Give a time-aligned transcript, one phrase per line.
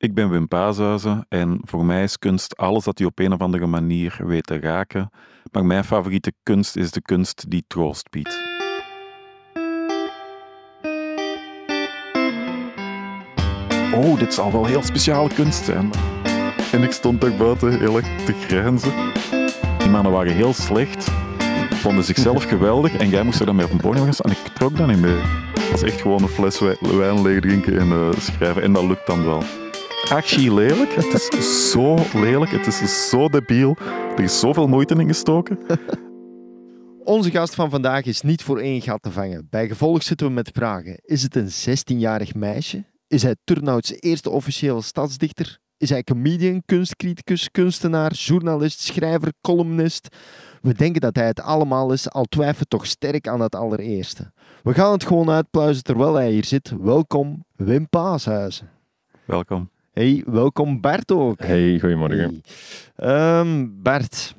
[0.00, 3.40] Ik ben Wim Paashuizen en voor mij is kunst alles dat je op een of
[3.40, 5.10] andere manier weet te raken.
[5.52, 8.40] Maar mijn favoriete kunst is de kunst die troost biedt.
[13.94, 15.90] Oh, dit zal wel heel speciale kunst zijn.
[16.72, 18.92] En ik stond daar buiten heel erg te grijnzen.
[19.78, 21.10] Die mannen waren heel slecht,
[21.70, 24.30] vonden zichzelf geweldig en jij moest er dan mee op een podium gaan staan.
[24.30, 25.20] En ik trok dat niet mee.
[25.54, 28.62] Dat was echt gewoon een fles wijn leeg drinken en uh, schrijven.
[28.62, 29.42] En dat lukt dan wel.
[30.10, 30.94] Actually lelijk.
[30.94, 32.50] Het is zo lelijk.
[32.50, 33.76] Het is zo debiel.
[34.16, 35.58] Er is zoveel moeite in gestoken.
[37.04, 39.46] Onze gast van vandaag is niet voor één gat te vangen.
[39.50, 41.00] Bij gevolg zitten we met vragen.
[41.02, 42.84] Is het een 16-jarig meisje?
[43.06, 45.58] Is hij Turnhouts eerste officiële stadsdichter?
[45.76, 50.16] Is hij comedian, kunstcriticus, kunstenaar, journalist, schrijver, columnist?
[50.62, 54.32] We denken dat hij het allemaal is, al twijfelen toch sterk aan het allereerste.
[54.62, 56.72] We gaan het gewoon uitpluizen terwijl hij hier zit.
[56.80, 58.70] Welkom, Wim Paashuizen.
[59.24, 59.70] Welkom.
[59.98, 61.40] Hey, welkom Bert ook.
[61.40, 62.42] Hey, goedemorgen.
[62.94, 63.40] Hey.
[63.40, 64.34] Um, Bert,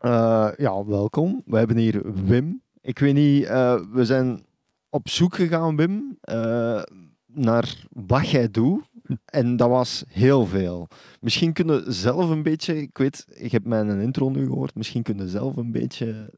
[0.00, 1.42] uh, ja, welkom.
[1.46, 2.62] We hebben hier Wim.
[2.80, 4.44] Ik weet niet, uh, we zijn
[4.90, 6.82] op zoek gegaan, Wim, uh,
[7.26, 8.82] naar wat jij doet.
[9.24, 10.88] En dat was heel veel.
[11.20, 15.28] Misschien kunnen zelf een beetje, ik weet, ik heb mijn intro nu gehoord, misschien kunnen
[15.28, 16.30] zelf een beetje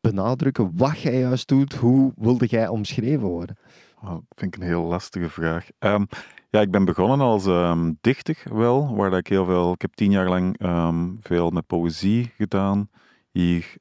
[0.00, 1.74] benadrukken wat jij juist doet.
[1.74, 3.56] Hoe wilde jij omschreven worden?
[4.04, 5.68] Oh, dat vind ik een heel lastige vraag.
[5.78, 6.06] Um,
[6.50, 9.72] ja, ik ben begonnen als um, dichter wel, waar dat ik heel veel...
[9.72, 12.88] Ik heb tien jaar lang um, veel met poëzie gedaan.
[13.30, 13.72] Hier,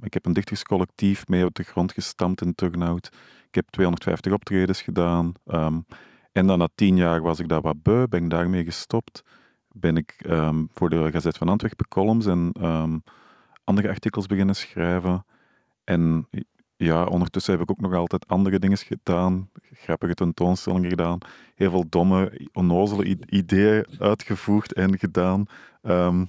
[0.00, 3.06] ik heb een dichterscollectief mee op de grond gestampt in Turnhout.
[3.48, 5.32] Ik heb 250 optredens gedaan.
[6.32, 9.22] En dan na tien jaar was ik daar wat beu, ben ik daarmee gestopt.
[9.68, 10.16] Ben ik
[10.72, 12.52] voor de Gazet van Antwerpen columns en
[13.64, 15.24] andere artikels beginnen schrijven.
[15.84, 16.28] En
[16.78, 19.50] ja, ondertussen heb ik ook nog altijd andere dingen gedaan.
[19.72, 21.18] Grappige tentoonstellingen gedaan.
[21.54, 25.46] Heel veel domme, onnozele ideeën uitgevoerd en gedaan.
[25.82, 26.28] Um,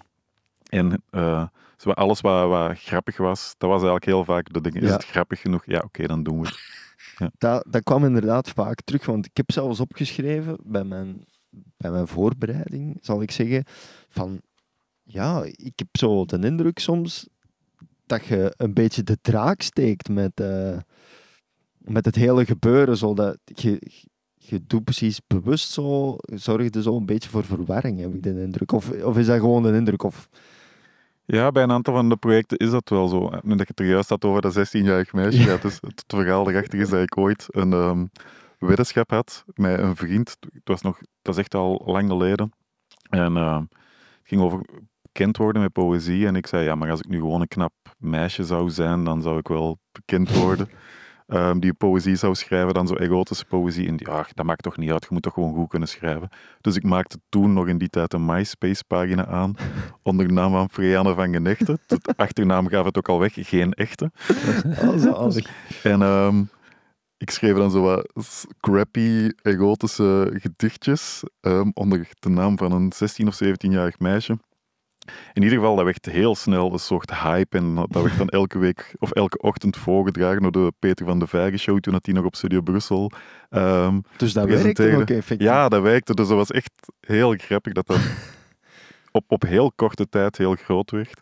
[0.69, 1.47] en uh,
[1.83, 4.81] alles wat, wat, grappig was, dat was eigenlijk heel vaak de dingen.
[4.81, 5.65] Is het grappig genoeg?
[5.65, 6.57] Ja, oké, dan doen we het.
[7.17, 7.31] Ja.
[7.37, 11.25] Dat, dat kwam inderdaad vaak terug, want ik heb zelfs opgeschreven bij mijn,
[11.77, 13.63] bij mijn voorbereiding, zal ik zeggen,
[14.07, 14.41] van
[15.03, 17.27] ja, ik heb zo de indruk soms
[18.09, 20.77] dat je een beetje de draak steekt met, uh,
[21.77, 22.97] met het hele gebeuren.
[22.97, 23.81] Zodat je,
[24.35, 28.71] je doet precies bewust zo, zorgde zo een beetje voor verwarring, heb ik de indruk.
[28.71, 30.03] Of, of is dat gewoon een indruk?
[30.03, 30.29] Of...
[31.25, 33.29] Ja, bij een aantal van de projecten is dat wel zo.
[33.41, 35.57] Nu dat je het er juist had over dat 16-jarig meisje, ja.
[35.57, 38.09] dus het verhaal erachter is dat ik ooit een um,
[38.57, 40.37] weddenschap had met een vriend.
[40.53, 42.51] Het was nog, dat is echt al lang geleden.
[43.09, 43.67] En uh, het
[44.23, 44.61] ging over
[45.19, 46.27] bekend worden met poëzie.
[46.27, 49.21] En ik zei, ja, maar als ik nu gewoon een knap meisje zou zijn, dan
[49.21, 50.69] zou ik wel bekend worden.
[51.27, 53.87] Um, die poëzie zou schrijven, dan zo erotische poëzie.
[53.87, 56.29] En ja, dat maakt toch niet uit, je moet toch gewoon goed kunnen schrijven.
[56.61, 59.55] Dus ik maakte toen nog in die tijd een MySpace-pagina aan,
[60.03, 61.79] onder de naam van Freyanne van Genechten.
[61.87, 64.11] De achternaam gaf het ook al weg, geen echte.
[65.09, 65.35] Oh,
[65.83, 66.49] en um,
[67.17, 73.27] ik schreef dan zo wat crappy, erotische gedichtjes um, onder de naam van een 16
[73.27, 74.37] of 17-jarig meisje.
[75.33, 78.57] In ieder geval, dat werd heel snel een soort hype en dat werd dan elke
[78.57, 82.25] week of elke ochtend voorgedragen door de Peter van de Vijgen show toen hij nog
[82.25, 83.11] op Studio Brussel
[83.49, 85.47] um, Dus dat werkte ook effectief?
[85.47, 86.13] Ja, dat werkte.
[86.13, 87.99] Dus dat was echt heel grappig dat dat
[89.11, 91.21] op, op heel korte tijd heel groot werd.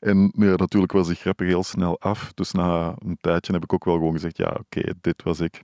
[0.00, 2.32] En ja, natuurlijk was die grappig heel snel af.
[2.34, 5.62] Dus na een tijdje heb ik ook wel gewoon gezegd, ja, oké, dit was ik.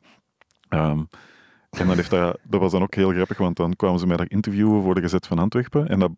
[0.69, 1.09] Um,
[1.71, 4.17] en dan heeft dat, dat was dan ook heel grappig, want dan kwamen ze mij
[4.17, 5.89] daar interviewen voor de Gezet van Antwerpen.
[5.89, 6.11] En dat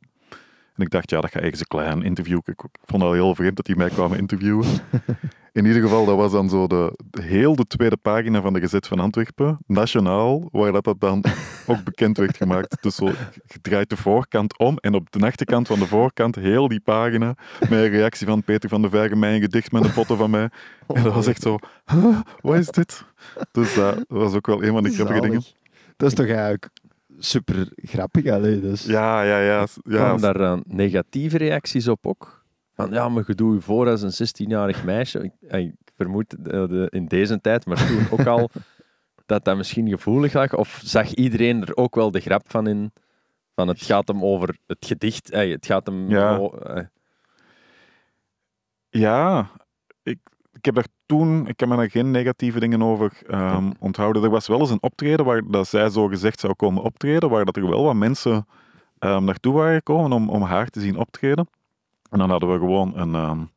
[0.76, 2.38] en ik dacht, ja, dat ga ik eens een klein interview.
[2.44, 4.66] Ik, vond het al heel vreemd dat die mij kwamen interviewen.
[5.52, 8.86] In ieder geval, dat was dan zo de, heel de tweede pagina van de Gezet
[8.86, 11.24] van Antwerpen, nationaal, waar dat, dat dan
[11.66, 12.82] ook bekend werd gemaakt.
[12.82, 13.06] Dus zo,
[13.46, 17.34] je draait de voorkant om en op de achterkant van de voorkant heel die pagina
[17.60, 20.50] met een reactie van Peter van de Vergen, mijn gedicht met een foto van mij.
[20.86, 21.58] En dat was echt zo,
[22.40, 23.04] wat is dit?
[23.52, 25.42] Dus dat was ook wel een van de grappige dingen.
[25.96, 26.68] Dat is toch eigenlijk
[27.18, 28.26] super grappig.
[28.26, 28.84] Allee, dus.
[28.84, 29.66] Ja, ja, ja.
[29.82, 29.96] ja.
[29.96, 32.44] Kwamen daar negatieve reacties op ook?
[32.74, 35.22] Van ja, maar je doet je voor als een 16-jarig meisje.
[35.22, 38.50] Ik, eh, ik vermoed uh, in deze tijd, maar toen ook al,
[39.26, 40.54] dat dat misschien gevoelig lag.
[40.54, 42.92] Of zag iedereen er ook wel de grap van in?
[43.54, 45.30] Van het gaat hem over het gedicht.
[45.30, 46.10] Hey, het gaat hem.
[46.10, 46.50] Ja,
[48.88, 49.50] ja
[50.02, 50.18] ik,
[50.52, 54.22] ik heb daar toen, ik heb me daar geen negatieve dingen over um, onthouden.
[54.22, 57.44] Er was wel eens een optreden waar dat zij zo gezegd zou komen optreden, waar
[57.44, 58.46] dat er wel wat mensen
[58.98, 61.48] um, naartoe waren gekomen om, om haar te zien optreden.
[62.10, 63.50] En dan hadden we gewoon een, um,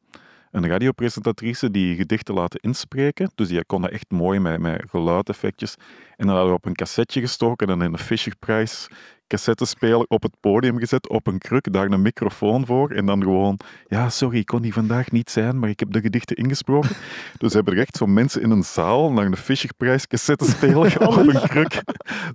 [0.51, 3.31] een radiopresentatrice die gedichten laten inspreken.
[3.35, 5.75] Dus die kon dat echt mooi met, met geluideffectjes.
[6.15, 8.89] En dan hadden we op een cassetje gestoken en in de Fisher Prize
[9.29, 13.59] cassettespeler op het podium gezet, op een kruk, daar een microfoon voor en dan gewoon,
[13.87, 16.95] ja, sorry, ik kon hier vandaag niet zijn, maar ik heb de gedichten ingesproken.
[17.37, 21.47] Dus hebben er echt zo mensen in een zaal naar de Fischerprijs cassettespeler op een
[21.47, 21.81] kruk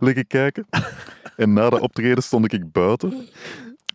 [0.00, 0.66] liggen kijken.
[1.36, 3.28] En na de optreden stond ik buiten.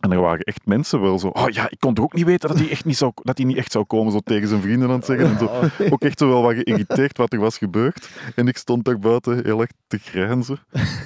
[0.00, 2.48] En er waren echt mensen wel zo, oh ja, ik kon toch ook niet weten
[2.48, 4.88] dat hij, echt niet, zou, dat hij niet echt zou komen, zo tegen zijn vrienden
[4.88, 5.26] aan het zeggen.
[5.26, 8.08] En zo, ook echt zo wel wat geïrriteerd wat er was gebeurd.
[8.34, 10.58] En ik stond daar buiten heel erg te grijnzen.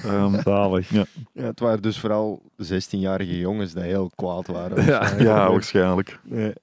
[0.05, 0.89] Ehm, Zalig.
[0.89, 4.85] ja, Ja, het waren dus vooral 16-jarige jongens die heel kwaad waren.
[4.85, 4.99] Ja.
[4.99, 5.29] waarschijnlijk.
[5.29, 6.19] ja, waarschijnlijk.
[6.23, 6.53] Nee.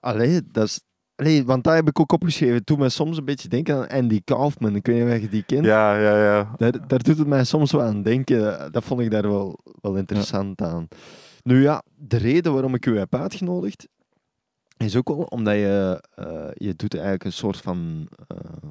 [0.00, 0.80] Allee, dat is...
[1.16, 2.64] Allee, want daar heb ik ook opgeschreven.
[2.64, 4.74] Toen mij soms een beetje denken aan Andy Kaufman.
[4.74, 5.64] Ik weet niet of je die kent.
[5.64, 6.54] Ja, ja, ja.
[6.56, 8.72] Daar, daar doet het mij soms wel aan denken.
[8.72, 10.88] Dat vond ik daar wel, wel interessant aan.
[11.42, 13.88] Nu ja, de reden waarom ik u heb uitgenodigd,
[14.76, 18.68] is ook wel omdat je, eh, je doet eigenlijk een soort van, eh,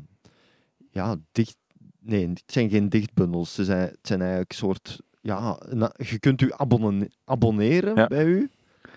[0.92, 1.56] ja, dicht,
[2.00, 3.54] nee, het zijn geen dichtbundels.
[3.54, 5.60] Ze zijn, het zijn eigenlijk een soort, ja,
[5.98, 8.08] je kunt u abonne- abonneren Ja.
[8.08, 8.50] bij u.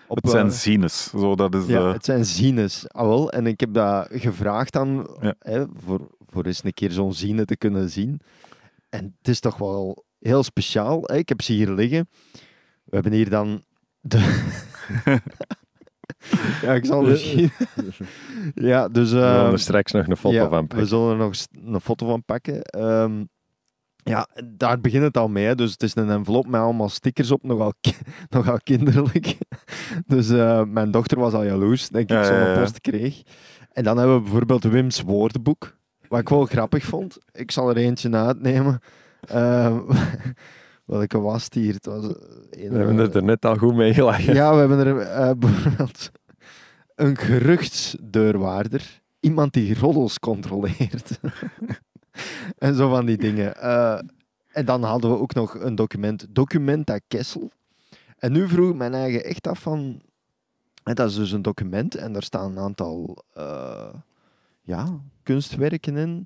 [0.07, 1.09] Op, Het zijn eh, zines.
[1.09, 1.93] Zo, dat is ja, de...
[1.93, 2.89] het zijn zines.
[2.89, 3.31] Ah, wel.
[3.31, 5.35] En ik heb dat gevraagd dan, Ja.
[5.39, 8.19] hè, voor, voor eens een keer zo'n zine te kunnen zien.
[8.89, 11.01] En het is toch wel heel speciaal.
[11.03, 11.15] Hè?
[11.17, 12.09] Ik heb ze hier liggen.
[12.85, 13.63] We hebben hier dan
[14.01, 14.17] de...
[16.61, 17.51] ja, ik zal misschien...
[18.55, 19.11] ja, dus...
[19.11, 20.87] We zullen ehm, er straks nog een foto ja, van We pakken.
[20.87, 21.33] zullen er nog
[21.73, 22.61] een foto van pakken.
[22.61, 23.23] Ehm,
[24.03, 25.45] ja, daar begint het al mee.
[25.45, 25.55] hè.
[25.55, 27.95] Dus het is een envelop met allemaal stickers op, nogal, ki-
[28.29, 29.37] nogal kinderlijk.
[30.07, 32.59] Dus eh, mijn dochter was al jaloers dat ik Ja, zo'n ja, ja.
[32.59, 33.21] post kreeg.
[33.71, 35.77] En dan hebben we bijvoorbeeld Wim's woordenboek,
[36.07, 37.17] wat ik wel grappig vond.
[37.31, 38.79] Ik zal er eentje uitnemen.
[39.27, 39.79] Ehm,
[40.85, 41.73] welke was het hier?
[41.73, 42.09] Het was, eh,
[42.63, 44.33] een- We hebben het er net al goed mee gelachen.
[44.33, 46.11] ja, we hebben er eh, bijvoorbeeld
[46.95, 49.01] een geruchtsdeurwaarder.
[49.19, 51.19] Iemand die roddels controleert.
[52.57, 53.55] en zo van die dingen.
[53.61, 53.99] Eh,
[54.51, 57.51] en dan hadden we ook nog een document, Documenta Kessel.
[58.17, 60.01] En nu vroeg ik mijn eigen echt af van...
[60.83, 63.23] dat is dus een document en daar staan een aantal
[64.61, 66.25] ja, kunstwerken in.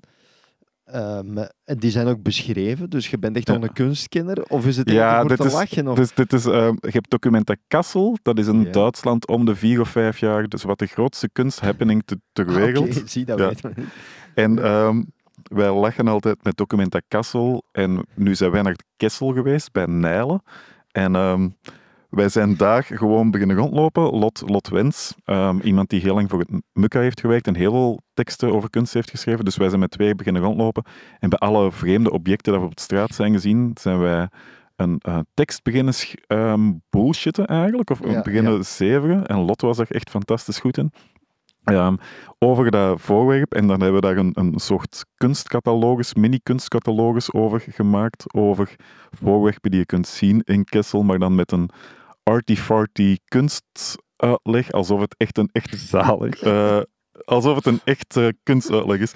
[0.92, 3.54] En die zijn ook beschreven, dus je bent echt Ja.
[3.54, 4.42] een kunstkenner.
[4.42, 5.88] Of is het Ja, echt voor dit te is- lachen?
[5.88, 5.96] Of...
[5.96, 8.70] Dus dit is, ehm, je hebt Documenta Kassel, dat is in Ja.
[8.70, 12.54] Duitsland om de vier of vijf jaar, dus wat de grootste kunsthappening te- ter Ah,
[12.54, 12.96] wereld.
[12.96, 13.48] oké, zie, dat Ja.
[13.48, 13.90] weten we niet.
[14.34, 15.02] En ehm,
[15.42, 17.62] wij lachen altijd met Documenta Kassel.
[17.72, 20.42] En nu zijn wij naar Kessel geweest, bij Nijlen.
[20.90, 21.14] En
[22.10, 24.02] wij zijn daar gewoon beginnen rondlopen.
[24.02, 27.72] Lot, Lot Wens, ehm, iemand die heel lang voor het Mukka heeft gewerkt en heel
[27.72, 29.44] veel teksten over kunst heeft geschreven.
[29.44, 30.84] Dus wij zijn met twee beginnen rondlopen.
[31.18, 34.28] En bij alle vreemde objecten dat we op de straat zijn gezien, zijn wij
[34.76, 35.94] een eh, tekst beginnen
[36.26, 37.90] ehm, bullshitten eigenlijk.
[37.90, 39.26] Of Ja, beginnen zeveren.
[39.26, 40.92] En Lot was er echt fantastisch goed in.
[41.64, 41.96] Ehm,
[42.38, 43.54] over dat voorwerp.
[43.54, 48.34] En dan hebben we daar een, een soort kunstcatalogus, mini-kunstcatalogus over gemaakt.
[48.34, 48.76] Over
[49.10, 51.70] voorwerpen die je kunt zien in Kessel, maar dan met een
[52.22, 54.72] arty-farty kunstuitleg.
[54.72, 56.42] Alsof het echt een echte Zalig.
[56.42, 56.80] eh,
[57.24, 59.12] alsof het een echte kunstuitleg is.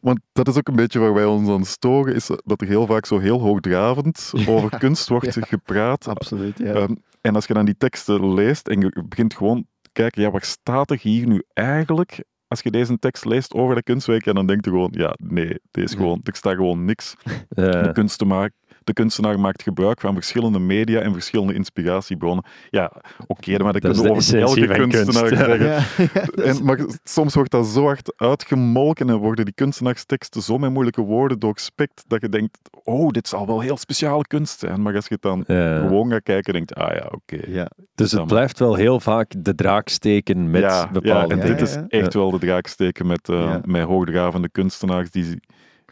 [0.00, 2.86] Want dat is ook een beetje waar wij ons aan storen, is dat er heel
[2.86, 5.42] vaak zo heel hoogdravend over kunst wordt ja.
[5.42, 6.08] gepraat.
[6.08, 6.72] Absoluut, ja.
[6.72, 10.30] Ehm, en als je dan die teksten leest en je begint gewoon te kijken, ja,
[10.30, 12.24] waar staat er hier nu eigenlijk?
[12.48, 15.58] Als je deze tekst leest over dat kunstwerk, en dan denk je gewoon, ja, nee,
[15.70, 17.14] deze gewoon, er staat gewoon niks.
[17.48, 18.50] De, kunstenaar,
[18.88, 22.44] de kunstenaar maakt gebruik van verschillende media en verschillende inspiratiebronnen.
[22.70, 22.92] Ja,
[23.26, 25.66] oké, maar dat Dat kunnen we over elke kunstenaar kunst, zeggen.
[25.66, 25.74] ja,
[26.14, 30.42] ja, dat is- En, maar soms wordt dat zo hard uitgemolken en worden die kunstenaarsteksten
[30.42, 34.58] zo met moeilijke woorden doorspekt dat je denkt, oh, dit zal wel heel speciale kunst
[34.58, 34.82] zijn.
[34.82, 35.78] Maar als je het dan Ja.
[35.80, 37.38] gewoon gaat kijken, denk je, ah ja, oké.
[37.46, 37.70] ja.
[37.94, 41.54] Dus het blijft wel heel vaak de draak steken met ja, bepaalde ja, en Ja,
[41.54, 41.84] dit ja, is ja.
[41.88, 43.60] echt wel de draak steken met, eh Ja.
[43.64, 45.40] met hoogdravende kunstenaars die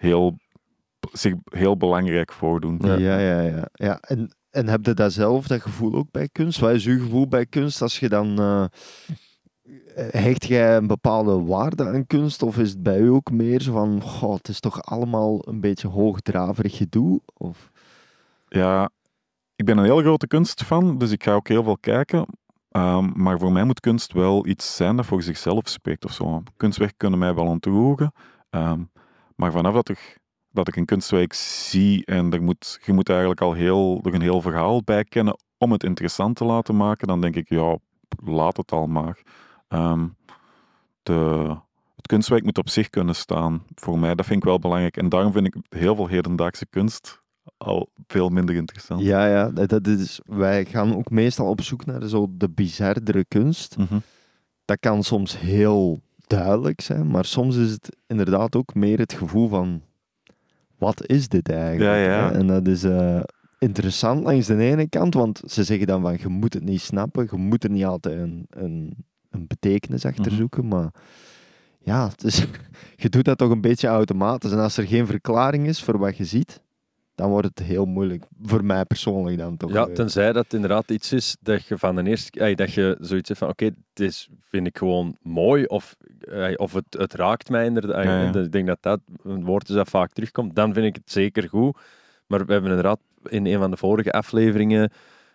[0.00, 0.36] heel,
[1.12, 2.78] zich heel belangrijk voordoen.
[2.82, 2.94] Ja.
[2.94, 3.68] Ja, ja, ja.
[3.72, 3.98] ja.
[4.00, 6.58] En, en heb je dat zelf, dat gevoel ook bij kunst?
[6.60, 8.38] Wat is uw gevoel bij kunst als je dan...
[8.38, 8.64] eh,
[10.10, 12.42] hecht jij een bepaalde waarde aan kunst?
[12.42, 14.00] Of is het bij u ook meer zo van...
[14.02, 17.20] Goh, het is toch allemaal een beetje hoogdraverig gedoe?
[17.34, 17.70] Of...
[18.48, 18.90] Ja,
[19.56, 22.26] ik ben een heel grote kunstfan, dus ik ga ook heel veel kijken.
[22.70, 26.42] Ehm, maar voor mij moet kunst wel iets zijn dat voor zichzelf spreekt of zo.
[26.56, 28.12] Kunstwerken kunnen mij wel ontroeren.
[28.50, 28.80] ehm,
[29.36, 30.18] maar vanaf dat ik,
[30.56, 34.20] dat ik een kunstwerk zie en er moet, je moet eigenlijk al heel, er een
[34.20, 37.78] heel verhaal bij kennen om het interessant te laten maken, dan denk ik, ja,
[38.24, 39.18] laat het al maar.
[39.68, 40.06] Ehm,
[41.02, 41.56] de,
[41.96, 43.62] het kunstwerk moet op zich kunnen staan.
[43.74, 44.96] Voor mij, dat vind ik wel belangrijk.
[44.96, 47.24] En daarom vind ik heel veel hedendaagse kunst
[47.56, 49.02] al veel minder interessant.
[49.02, 49.50] Ja, ja.
[49.50, 53.76] Dat dat is, wij gaan ook meestal op zoek naar zo de bizardere kunst.
[53.78, 53.98] Mhm.
[54.64, 59.48] Dat kan soms heel duidelijk zijn, maar soms is het inderdaad ook meer het gevoel
[59.48, 59.82] van...
[60.78, 61.90] Wat is dit eigenlijk?
[62.06, 62.32] Ja?
[62.32, 62.84] En dat is...
[62.84, 63.20] eh,
[63.58, 67.28] interessant langs de ene kant, want ze zeggen dan van je moet het niet snappen,
[67.30, 68.96] je moet er niet altijd een, een,
[69.30, 70.34] een betekenis achter Mhm.
[70.36, 70.90] zoeken, maar
[71.78, 72.46] ja, het is,
[72.96, 74.52] je doet dat toch een beetje automatisch.
[74.52, 76.60] En als er geen verklaring is voor wat je ziet,
[77.16, 78.24] dan wordt het heel moeilijk.
[78.42, 79.72] Voor mij persoonlijk dan toch.
[79.72, 79.94] Ja, eh.
[79.94, 83.40] tenzij dat inderdaad iets is dat je van de eerste ey, dat je zoiets hebt
[83.40, 87.64] van oké, dit is, vind ik gewoon mooi of, ey, of het, het raakt mij
[87.64, 88.04] inderdaad.
[88.04, 88.40] Ja, ja.
[88.40, 90.54] Ik denk dat dat een woord is dat vaak terugkomt.
[90.54, 91.78] Dan vind ik het zeker goed.
[92.26, 94.90] Maar we hebben inderdaad in een van de vorige afleveringen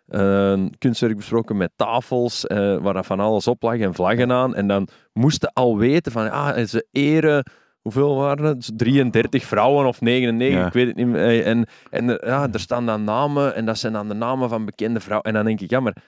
[0.07, 4.31] eh, een kunstwerk besproken met tafels, eh, waar dat van alles op lag en vlaggen
[4.31, 4.55] aan.
[4.55, 7.45] En dan moesten al weten van, ah, ze eren,
[7.81, 8.71] hoeveel waren het?
[8.77, 10.67] 33 vrouwen of 99, Ja.
[10.67, 11.21] ik weet het niet meer.
[11.21, 14.50] Eh, En, en er- ja, er staan dan namen en dat zijn dan de namen
[14.50, 15.27] van bekende vrouwen.
[15.27, 16.03] En dan denk ik, ja, maar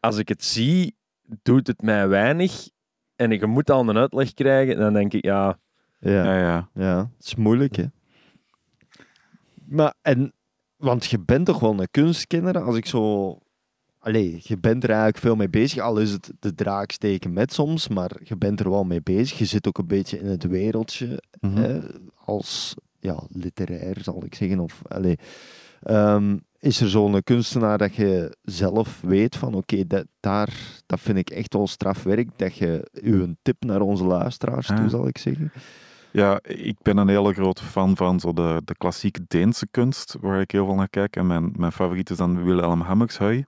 [0.00, 0.96] als ik het zie,
[1.42, 2.68] doet het mij weinig.
[3.16, 4.76] En je moet al een uitleg krijgen.
[4.78, 5.58] Dan denk ik, ja,
[6.00, 6.24] ja.
[6.24, 6.68] Ja, ja.
[6.74, 7.84] Ja, het is moeilijk, hè.
[9.66, 10.32] Maar, en,
[10.76, 13.38] want je bent toch wel een kunstkenner, als ik zo...
[14.08, 17.52] Allee, je bent er eigenlijk veel mee bezig, al is het de draak steken met
[17.52, 19.38] soms, maar je bent er wel mee bezig.
[19.38, 21.56] Je zit ook een beetje in het wereldje, Mhm.
[21.56, 21.78] hè,
[22.24, 24.58] als ja, literair, zal ik zeggen.
[24.60, 25.16] Of, allee,
[25.82, 30.52] Ehm, is er zo'n kunstenaar dat je zelf weet van, oké, dat, daar,
[30.86, 34.88] dat vind ik echt wel strafwerk, dat je uw tip naar onze luisteraars toe, Ah.
[34.88, 35.52] zal ik zeggen.
[36.10, 40.40] Ja, ik ben een hele grote fan van zo de, de klassieke Deense kunst, waar
[40.40, 41.16] ik heel veel naar kijk.
[41.16, 43.44] En mijn, mijn favoriet is dan Wilhelm Hammershøi.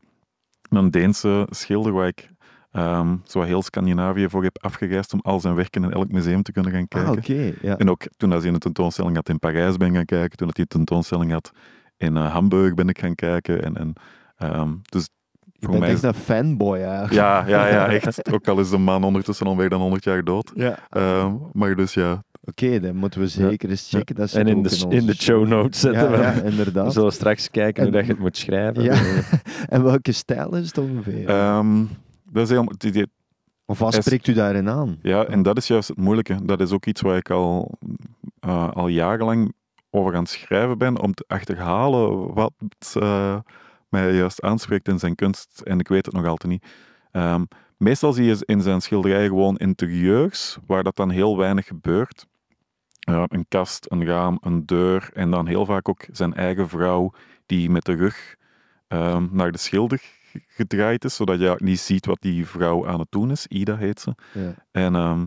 [0.70, 2.30] Een Deense schilder waar ik
[2.72, 6.52] ehm, zo heel Scandinavië voor heb afgereisd om al zijn werken in elk museum te
[6.52, 7.36] kunnen gaan kijken.
[7.36, 7.78] Ah, ja.
[7.78, 10.62] En ook toen hij een tentoonstelling had in Parijs ben ik gaan kijken, toen hij
[10.62, 11.52] een tentoonstelling had
[12.00, 13.62] in eh, Hamburg ben ik gaan kijken.
[13.62, 13.92] En, en,
[14.36, 15.08] ehm, dus
[15.42, 17.12] Je voor bent mij echt een fanboy eigenlijk.
[17.12, 18.32] Ja, ja, ja, echt.
[18.32, 20.52] Ook al is de man ondertussen al meer dan 100 jaar dood.
[20.54, 20.78] Ja.
[20.90, 24.14] Ehm, maar dus ja, Oké, dan moeten we zeker eens checken.
[24.14, 26.02] Dat en in de, in de show notes zetten.
[26.02, 26.16] Ja, we.
[26.22, 26.92] ja, We inderdaad.
[26.92, 28.82] zullen straks kijken hoe En- dat je het moet schrijven.
[28.82, 29.00] Ja.
[29.68, 31.28] En welke stijl is het ongeveer?
[31.28, 31.84] ehm,
[32.32, 33.06] dat is die- die-
[33.66, 34.98] of wat spreekt u daarin aan?
[35.02, 36.44] Ja, en dat is juist het moeilijke.
[36.44, 37.70] Dat is ook iets waar ik al,
[38.40, 39.52] eh, al jarenlang
[39.90, 42.52] over aan het schrijven ben, om te achterhalen wat
[43.00, 43.36] eh,
[43.88, 45.60] mij juist aanspreekt in zijn kunst.
[45.64, 46.64] En ik weet het nog altijd niet.
[47.12, 47.44] Ehm,
[47.76, 52.26] meestal zie je in zijn schilderijen gewoon interieurs, waar dat dan heel weinig gebeurt.
[53.10, 57.12] Ja, een kast, een raam, een deur en dan heel vaak ook zijn eigen vrouw
[57.46, 58.34] die met de rug
[58.88, 60.00] ehm, naar de schilder
[60.46, 63.46] gedraaid is, zodat je niet ziet wat die vrouw aan het doen is.
[63.46, 64.14] Ida heet ze.
[64.32, 64.54] Ja.
[64.70, 65.26] En ehm,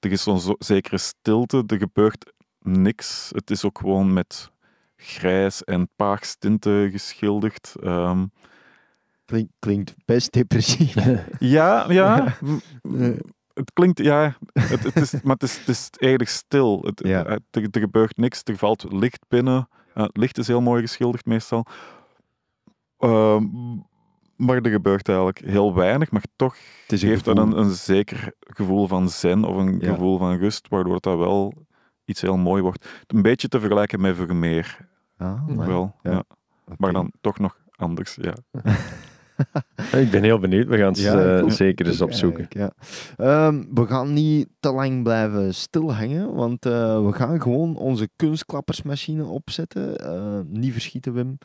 [0.00, 3.30] er is zo'n zo- zekere stilte, er gebeurt niks.
[3.34, 4.50] Het is ook gewoon met
[4.96, 7.74] grijs en paags tinten geschilderd.
[7.82, 8.24] Ehm,
[9.24, 10.94] Klink, klinkt best depressief.
[11.38, 12.34] ja, ja.
[13.54, 16.80] Het klinkt, ja, het, het is, maar het is, het is eerder stil.
[16.84, 17.22] Het, Ja.
[17.24, 19.68] het- er, er gebeurt niks, er valt licht binnen.
[19.94, 21.66] Eh, het licht is heel mooi geschilderd meestal.
[22.98, 23.44] Ehm,
[24.36, 26.56] maar er gebeurt eigenlijk heel weinig, maar toch
[26.86, 29.92] Het geeft dat een, een zeker gevoel van zen of een Ja.
[29.92, 31.52] gevoel van rust, waardoor dat wel
[32.04, 33.02] iets heel mooi wordt.
[33.06, 35.94] Een beetje te vergelijken met Vermeer, Ah, maar- wel.
[36.02, 36.22] ja.
[36.76, 38.34] Maar dan toch nog anders, ja.
[40.02, 40.66] Ik ben heel benieuwd.
[40.66, 42.46] We gaan het Ja, eh, zeker eens opzoeken.
[42.48, 42.72] Ja.
[43.16, 49.24] Ehm, we gaan niet te lang blijven stilhangen, want eh, we gaan gewoon onze kunstklappersmachine
[49.24, 49.96] opzetten.
[49.96, 51.38] Eh, niet verschieten, Wim.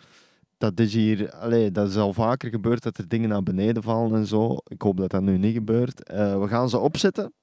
[0.58, 4.20] Dat is hier, allee, dat is al vaker gebeurd dat er dingen naar beneden vallen
[4.20, 4.58] en zo.
[4.68, 6.04] Ik hoop dat dat nu niet gebeurt.
[6.04, 7.34] Eh, we gaan ze opzetten.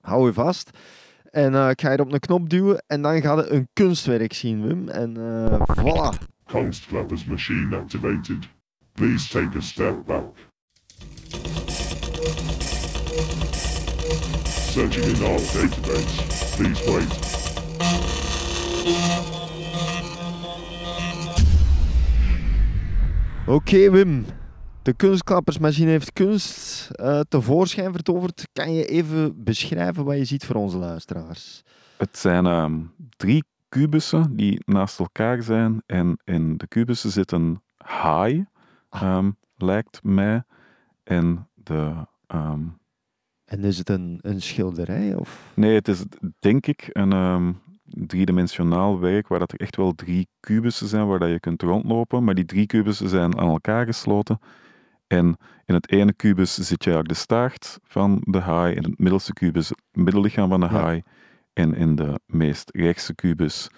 [0.00, 0.70] Hou je vast.
[1.30, 4.32] En eh, ik ga hier op een knop duwen en dan ga je een kunstwerk
[4.32, 4.88] zien, Wim.
[4.88, 6.26] En eh voilà.
[6.44, 8.48] Constclappers machine activated.
[8.98, 10.24] Please take a step back.
[14.44, 16.56] Searching in our database.
[16.56, 17.12] Please wait.
[23.46, 24.24] Oké, Wim.
[24.82, 28.48] De kunstklappersmachine heeft kunst eh, tevoorschijn vertoverd.
[28.52, 31.62] Kan je even beschrijven wat je ziet voor onze luisteraars?
[31.96, 32.80] Het zijn ehm,
[33.16, 38.46] drie kubussen die naast elkaar zijn en in de kubussen zit een haai,
[38.88, 39.02] Ah.
[39.02, 40.42] ehm, lijkt mij.
[41.04, 41.94] En de...
[42.26, 42.62] ehm,
[43.44, 45.14] En is het een, een schilderij?
[45.14, 45.52] Of?
[45.54, 46.04] Nee, het is
[46.38, 47.52] denk ik een ehm,
[47.84, 52.24] driedimensionaal werk waar dat er echt wel drie kubussen zijn waar dat je kunt rondlopen.
[52.24, 54.38] Maar die drie kubussen zijn aan elkaar gesloten.
[55.06, 58.74] En in het ene kubus zit je eigenlijk de staart van de haai.
[58.74, 60.72] In het middelste kubus het middellichaam van de Ja.
[60.72, 61.02] haai.
[61.52, 63.68] En in de meest rechtse kubus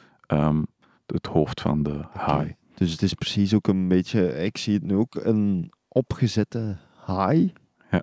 [1.06, 2.56] het hoofd van de haai.
[2.80, 7.52] Dus het is precies ook een beetje, ik zie het nu ook, een opgezette haai.
[7.90, 8.02] Ja.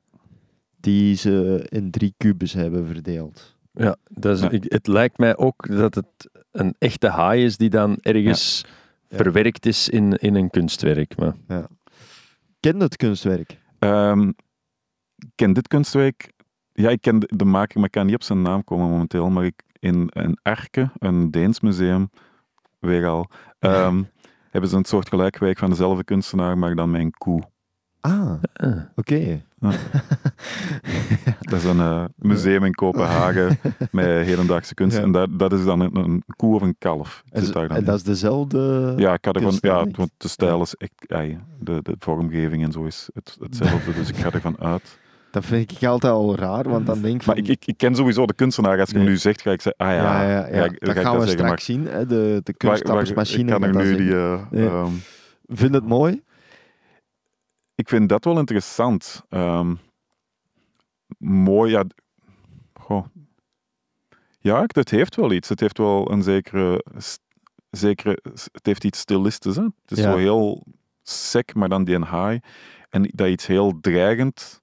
[0.80, 3.56] Die ze in drie kubus hebben verdeeld.
[3.72, 4.50] Ja, dat is, Ja.
[4.50, 8.66] ik, het lijkt mij ook dat het een echte haai is die dan ergens
[9.08, 9.18] Ja.
[9.18, 11.18] verwerkt is in, in een kunstwerk.
[11.18, 11.36] Maar
[12.60, 13.58] Ken het kunstwerk?
[13.80, 14.32] Ehm,
[15.36, 16.32] ken dit kunstwerk.
[16.74, 19.30] Ja, ik ken de, de maker, maar ik kan niet op zijn naam komen momenteel.
[19.30, 22.10] Maar ik, in een Erke, een Deens museum,
[22.80, 23.30] weer al,
[23.60, 24.04] ehm,
[24.52, 27.44] hebben ze een soort gelijkwerk van dezelfde kunstenaar, maar dan met een koe.
[28.02, 29.46] Ah, ah, oké.
[31.40, 33.60] Dat is een eh, museum in Kopenhagen
[33.92, 34.98] met hedendaagse kunst.
[34.98, 35.04] Ja.
[35.04, 37.24] En dat, dat is dan een, een koe of een kalf.
[37.30, 38.94] En, Zit daar dan en dat is dezelfde...
[38.98, 41.22] Ja, ik ga ervan, ja, want de stijl is echt, ja,
[41.60, 45.00] de, de vormgeving en zo is het, hetzelfde, dus ik ga ervan uit.
[45.38, 47.34] Dat vind ik altijd al raar, want dan denk ik van...
[47.36, 48.80] Maar ik, ik, ik ken sowieso de kunstenaar.
[48.80, 49.04] Als je Nee.
[49.04, 50.68] hem nu zegt, ga ik zeggen, ah ja, ja, ja, ja.
[50.80, 52.52] dat gaan we maar straks zien, hè, de, de.
[52.52, 52.72] Ik kan
[53.64, 54.16] er dat nu die...
[54.16, 54.66] eh, Ja.
[54.66, 54.92] ehm,
[55.48, 56.22] Vind het mooi?
[57.76, 59.24] ik vind dat wel interessant.
[59.30, 59.76] Ehm,
[61.18, 61.84] mooi, ja.
[62.74, 63.06] Goh.
[64.40, 65.50] Ja, ik- het heeft wel iets.
[65.50, 66.84] Het heeft wel een zekere...
[67.70, 68.20] zekere
[68.52, 69.56] het heeft iets stilistisch.
[69.56, 69.64] Hè?
[69.64, 70.64] Het is zo heel
[71.04, 72.40] sec, maar dan die haai.
[72.90, 74.62] En dat iets heel dreigend...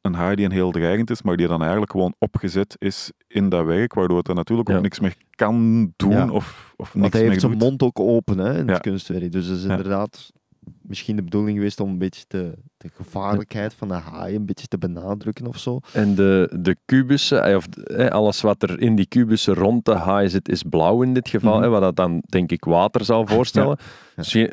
[0.00, 3.48] Een haai die een heel dreigend is, maar die dan eigenlijk gewoon opgezet is in
[3.48, 4.76] dat werk, waardoor het dan natuurlijk Ja.
[4.76, 6.30] ook niks meer kan doen Ja.
[6.30, 7.60] of, of Want niks hij meer heeft zijn doet.
[7.68, 8.72] mond ook open hè, in Ja.
[8.72, 9.32] het kunstwerk.
[9.32, 9.70] Dus het is Ja.
[9.70, 10.32] inderdaad
[10.82, 14.66] misschien de bedoeling geweest om een beetje de, de gevaarlijkheid van de haai een beetje
[14.66, 15.78] te benadrukken of zo.
[15.92, 19.94] En de, de kubussen, eh, of eh, alles wat er in die kubussen rond de
[19.94, 21.54] haai zit, is blauw in dit geval.
[21.54, 21.62] Mhm.
[21.62, 23.78] hè, wat dat dan, denk ik, water zal voorstellen.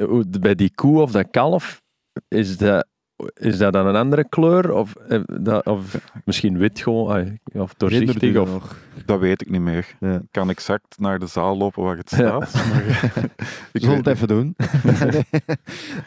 [0.08, 1.82] Hoe- bij die koe of dat kalf,
[2.28, 2.88] is dat,
[3.34, 4.74] is dat dan een andere kleur?
[4.74, 7.08] Of, eh, dat, of misschien wit gewoon,
[7.54, 8.34] ah, of doorzichtig?
[8.34, 8.78] dat Of, nog?
[9.06, 9.96] Dat weet ik niet meer.
[10.00, 10.16] Ja.
[10.16, 12.46] Ik kan exact naar de zaal lopen waar het Ja.
[12.46, 12.54] staat.
[12.54, 13.12] Maar,
[13.74, 14.56] Ik zal het even doen.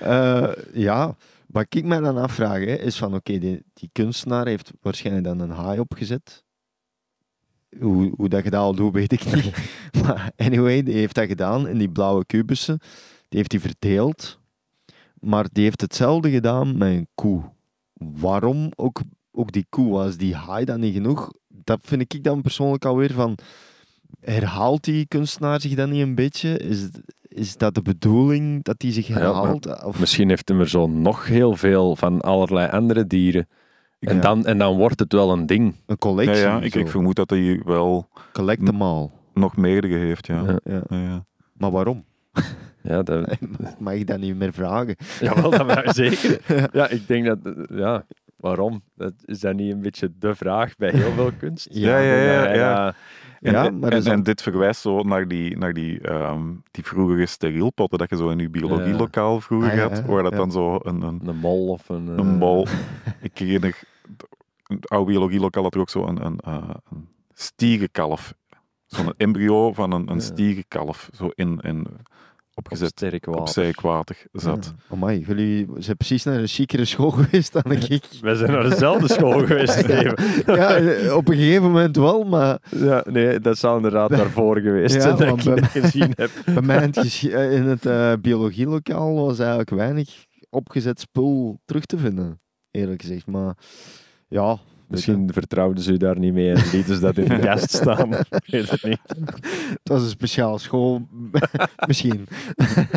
[0.00, 4.73] Eh, ja, wat ik mij dan afvraag hè, is van oké, die, die kunstenaar heeft
[4.81, 6.45] waarschijnlijk dan een haai opgezet.
[7.81, 9.52] Hoe, hoe dat gedaan al doet, weet ik niet.
[10.05, 12.79] maar anyway, die heeft dat gedaan in die blauwe kubussen.
[13.29, 14.39] Die heeft hij verdeeld.
[15.21, 17.43] Maar die heeft hetzelfde gedaan met een koe.
[17.95, 19.00] Waarom ook,
[19.33, 19.91] ook die koe?
[19.93, 21.33] Was die haai dan niet genoeg?
[21.49, 23.39] Dat vind ik dan persoonlijk alweer van...
[24.21, 26.59] Herhaalt die kunstenaar zich dan niet een beetje?
[26.59, 29.85] Is, het- is dat de bedoeling dat hij zich Ja, herhaalt?
[29.85, 33.49] of, misschien heeft hij er zo nog heel veel van allerlei andere dieren.
[33.99, 34.21] En, Ja.
[34.21, 35.75] dan, en dan wordt het wel een ding.
[35.87, 36.37] een collectie?
[36.43, 39.11] ja ik, ik vermoed dat hij wel Collect them all.
[39.35, 40.26] nog meerdere heeft.
[40.26, 40.43] Ja.
[40.47, 40.59] Ja.
[40.65, 40.83] Ja.
[40.89, 41.25] Ja, ja.
[41.52, 42.04] Maar waarom?
[42.82, 43.36] Ja, dat,
[43.78, 44.97] Mag ik dat niet meer vragen?
[45.21, 46.40] Jawel, dat maar zeker.
[46.73, 47.38] Ja, ik denk dat...
[47.71, 48.82] Ja, waarom?
[48.95, 51.69] Dat, is dat niet een beetje de vraag bij heel veel kunst?
[51.71, 52.95] Ja, ja, ja, ja.
[53.40, 56.00] En, Ja, en- maar en, is dat- en dit verwijst zo naar die, naar die,
[56.00, 60.04] ehm, die vroegere sterielpotten dat je zo in je biologielokaal vroeger Ah, ja, had, ja,
[60.04, 60.38] waar dat ja.
[60.38, 62.08] dan zo een, een, Een mol of een...
[62.08, 62.66] eh, een bal...
[63.21, 63.78] Ik herinner...
[64.66, 68.34] Een oude biologielokaal had er ook zo een, een, eh, een stierenkalf.
[68.86, 71.08] Zo'n embryo van een, een stierenkalf.
[71.12, 71.86] Zo in, in,
[72.60, 73.49] op opgezet sterk op water.
[73.49, 74.75] sterk water zat.
[74.76, 74.94] Ja.
[74.94, 78.04] Amai, jullie zijn precies naar een chicere school geweest dan ik.
[78.20, 79.86] Wij zijn naar dezelfde school geweest,
[80.46, 85.00] ja, op een gegeven moment wel, maar Ja, nee, dat zal inderdaad daarvoor geweest Ja,
[85.00, 86.30] zijn dat ik bij- gezien heb.
[86.44, 90.08] bij mij in het, eh, in het eh, biologielokaal was eigenlijk weinig
[90.50, 93.26] opgezet spul terug te vinden, eerlijk gezegd.
[93.26, 93.56] Maar
[94.28, 94.58] ja,
[94.91, 98.13] Misschien vertrouwden ze u daar niet mee en lieten ze dat in de kast staan.
[98.15, 99.00] Ik weet het niet.
[99.69, 101.09] het was een speciaal school,
[101.87, 102.26] misschien.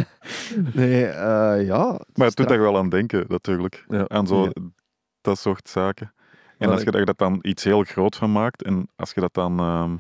[0.74, 2.00] nee, eh, ja.
[2.14, 3.86] Maar het doet daar wel aan denken, natuurlijk.
[3.88, 4.08] Ja.
[4.08, 4.50] Aan zo
[5.22, 6.14] dat soort zaken.
[6.58, 9.34] En als je daar dat dan iets heel groot van maakt, en als je dat
[9.34, 9.60] dan...
[9.60, 9.96] ehm,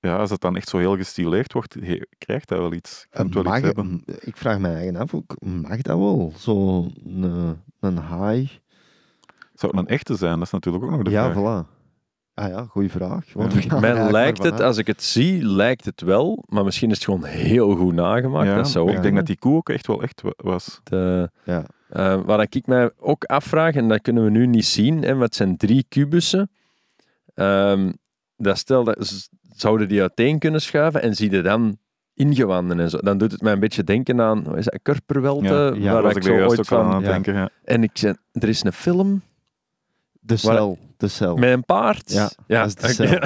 [0.00, 3.06] ja, als het dan echt zo heel gestileerd wordt, he- krijgt dat wel iets.
[3.10, 3.60] Eh, wel mag-
[4.20, 6.32] ik vraag me eigen af, mag dat wel?
[6.36, 8.50] Zo'n een, een haai?
[9.58, 10.34] Zou het een echte zijn?
[10.38, 11.64] Dat is natuurlijk ook nog de Ja, vraag.
[11.64, 11.74] voilà.
[12.34, 13.24] Ah ja, goede vraag.
[13.32, 13.58] Want Ja.
[13.60, 16.44] we gaan er Mij lijkt maar het, als ik het zie, lijkt het wel.
[16.48, 18.46] Maar misschien is het gewoon heel goed nagemaakt.
[18.48, 19.24] Ja, dat zou ook ik denk kunnen.
[19.24, 20.80] dat die koe ook echt wel echt wa- was.
[20.84, 21.64] De, Ja.
[21.88, 25.24] eh, wat ik mij ook afvraag, en dat kunnen we nu niet zien, hè, maar
[25.24, 26.50] het zijn drie kubussen.
[27.34, 27.92] Ehm,
[28.36, 31.78] dat stel dat zouden die uiteen kunnen schuiven en zie je dan
[32.14, 32.98] ingewanden en zo.
[32.98, 35.46] Dan doet het mij een beetje denken aan, wat is dat, Kurperwelte?
[35.46, 37.06] Ja, ja, waar was ik ik zo ooit aan ja.
[37.12, 37.34] denken.
[37.34, 37.48] Ja.
[37.64, 39.22] En ik zei, er is een film
[40.26, 40.78] De cel.
[40.96, 41.36] De cel.
[41.36, 42.12] met een paard.
[42.12, 43.18] Ja, dat is de cel.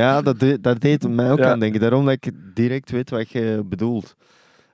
[0.00, 1.50] Ja, dat, de- dat deed mij ook Ja.
[1.50, 1.80] aan denken.
[1.80, 4.14] Daarom dat ik direct weet wat je bedoelt.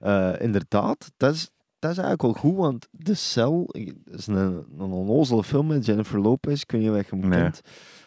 [0.00, 3.68] Eh, inderdaad, dat is, dat is eigenlijk wel goed, want De Cel
[4.04, 4.36] dat is een,
[4.78, 6.62] een onnozele film met Jennifer Lopez.
[6.62, 7.40] Ik weet niet of je hem Nee.
[7.40, 7.60] kent.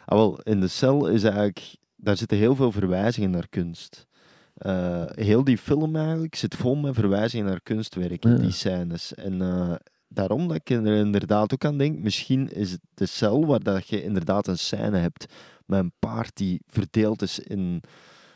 [0.05, 1.75] Ah, wel, in De Cel is eigenlijk...
[1.95, 4.05] Daar zitten heel veel verwijzingen naar kunst.
[4.57, 8.37] Eh, heel die film eigenlijk zit vol met verwijzingen naar kunstwerken, Ja.
[8.37, 9.13] die scènes.
[9.15, 9.73] En eh,
[10.07, 13.87] daarom dat ik er inderdaad ook aan denk, misschien is het De Cel waar dat
[13.87, 15.25] je inderdaad een scène hebt
[15.65, 17.81] met een paard die verdeeld is in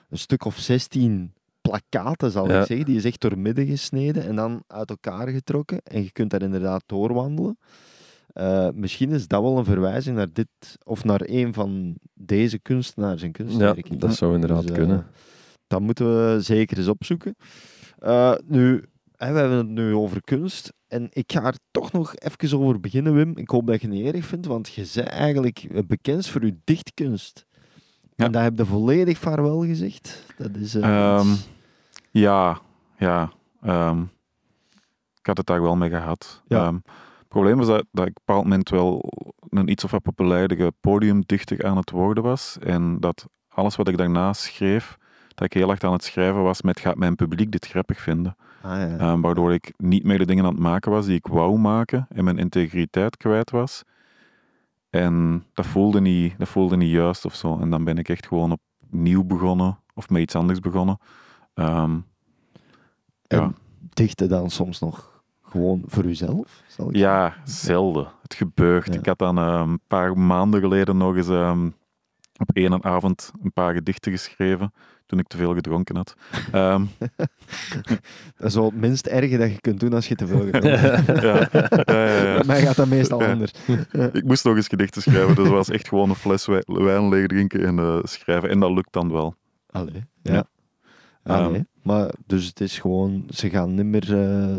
[0.10, 2.60] een stuk of 16 plakaten, zal Ja.
[2.60, 2.86] ik zeggen.
[2.86, 5.82] Die is echt door midden gesneden en dan uit elkaar getrokken.
[5.84, 7.58] En je kunt daar inderdaad doorwandelen.
[8.34, 10.48] Eh, misschien is dat wel een verwijzing naar dit,
[10.84, 14.00] of naar een van deze kunstenaars en Ja, kunstwerken.
[14.00, 15.06] dat zou inderdaad Dus, eh, kunnen.
[15.68, 16.06] Dat moeten
[16.36, 17.36] we zeker eens opzoeken.
[18.00, 18.86] Eh, nu,
[19.18, 20.74] we hebben het nu over kunst.
[20.92, 23.38] En ik ga er toch nog even over beginnen, Wim.
[23.38, 26.56] Ik hoop dat je het niet erg vindt, want je bent eigenlijk bekend voor je
[26.64, 27.46] dichtkunst.
[28.16, 28.26] Ja.
[28.26, 30.26] En daar heb je volledig vaarwel gezegd.
[30.38, 31.28] Dat is eh, Ehm,
[32.12, 32.60] Ja,
[32.98, 33.32] ja.
[33.62, 34.02] ehm,
[35.20, 36.42] ik had het daar wel mee gehad.
[36.48, 36.66] Ja.
[36.66, 36.76] Ehm,
[37.18, 39.10] het probleem was dat, dat ik op een bepaald moment wel
[39.50, 42.58] een iets of wat populairige podiumdichter aan het worden was.
[42.60, 44.98] En dat alles wat ik daarna schreef,
[45.36, 48.36] dat ik heel erg aan het schrijven was met gaat mijn publiek dit grappig vinden.
[48.62, 48.98] Ah, ja.
[48.98, 52.08] Ehm, waardoor ik niet meer de dingen aan het maken was die ik wou maken
[52.10, 53.84] en mijn integriteit kwijt was.
[54.90, 57.60] En dat voelde niet, dat voelde niet juist of zo.
[57.60, 60.98] En dan ben ik echt gewoon opnieuw begonnen of met iets anders begonnen.
[61.54, 61.94] Ehm,
[63.28, 63.42] ja.
[63.42, 63.56] En
[63.90, 66.64] dichten dan soms nog gewoon voor uzelf?
[66.68, 68.08] Zal ik Ja, zelden.
[68.22, 68.94] Het gebeurt.
[68.94, 69.00] Ja.
[69.00, 71.70] Ik had dan eh, een paar maanden geleden nog eens ehm,
[72.42, 74.74] op één avond een paar gedichten geschreven.
[75.06, 76.14] Toen ik te veel gedronken had.
[76.52, 76.86] Ehm,
[78.38, 80.80] Dat is wel het minst erge dat je kunt doen als je te veel gedronken
[80.92, 81.22] hebt.
[81.22, 81.48] ja,
[81.86, 83.32] ja, ja, mij gaat dat meestal Ja.
[83.32, 83.52] anders.
[84.14, 87.10] Ik moest nog eens gedichten schrijven, dus het was echt gewoon een fles wij- wijn
[87.10, 88.50] leeg drinken en eh, schrijven.
[88.50, 89.36] En dat lukt dan wel.
[89.70, 90.34] Allee, ja.
[90.34, 90.46] Ja.
[91.24, 91.56] Allee.
[91.56, 91.64] Ehm.
[91.84, 94.56] maar dus het is gewoon, ze gaan niet meer eh,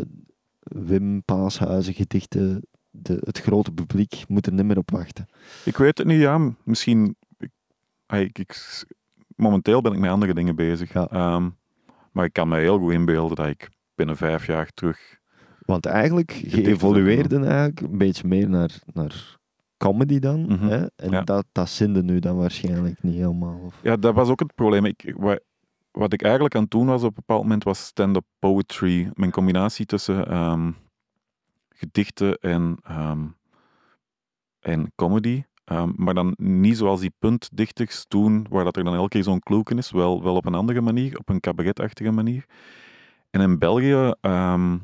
[0.59, 5.27] Wim Paashuizen gedichten, de, het grote publiek moet er niet meer op wachten.
[5.65, 6.51] Ik weet het niet, ja.
[6.63, 7.15] Misschien...
[8.13, 8.85] Ik, ah, ik, ik-
[9.35, 10.93] momenteel ben ik met andere dingen bezig.
[10.93, 11.07] Ja.
[11.07, 11.49] Ehm,
[12.11, 15.21] maar ik kan me heel goed inbeelden dat ik binnen vijf jaar terug...
[15.59, 19.37] Want eigenlijk geëvolueerde eigenlijk een beetje meer naar, naar
[19.77, 20.41] comedy dan.
[20.45, 20.67] Mhm.
[20.67, 20.85] hè?
[20.95, 21.21] En Ja.
[21.21, 23.59] dat, dat zinde nu dan waarschijnlijk niet helemaal.
[23.65, 23.79] Of...
[23.83, 24.85] Ja, dat was ook het probleem.
[24.85, 25.39] Ik, wa-
[25.91, 29.09] wat ik eigenlijk aan het doen was op een bepaald moment was stand-up poetry.
[29.13, 30.71] Mijn combinatie tussen ehm,
[31.69, 33.25] gedichten en, ehm,
[34.59, 35.43] en comedy.
[35.65, 39.39] Ehm, maar dan niet zoals die puntdichters doen, waar dat er dan elke keer zo'n
[39.39, 39.91] kloek in is.
[39.91, 42.45] Wel, wel op een andere manier, op een cabaretachtige manier.
[43.29, 44.77] En in België ehm,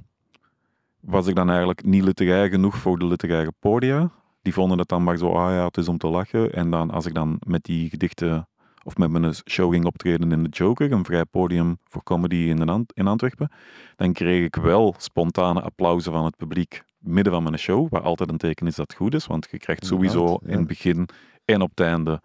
[0.99, 4.11] was ik dan eigenlijk niet literair genoeg voor de literaire podia.
[4.41, 6.53] Die vonden het dan maar zo, ah ja, het is om te lachen.
[6.53, 8.47] En dan als ik dan met die gedichten
[8.83, 12.55] of met mijn show ging optreden in de Joker, een vrij podium voor comedy in,
[12.55, 13.51] de Ant- in Antwerpen,
[13.95, 18.29] dan kreeg ik wel spontane applausen van het publiek midden van mijn show, wat altijd
[18.29, 20.51] een teken is dat het goed is, want je krijgt sowieso ja.
[20.51, 21.09] in het begin
[21.45, 22.21] en op het einde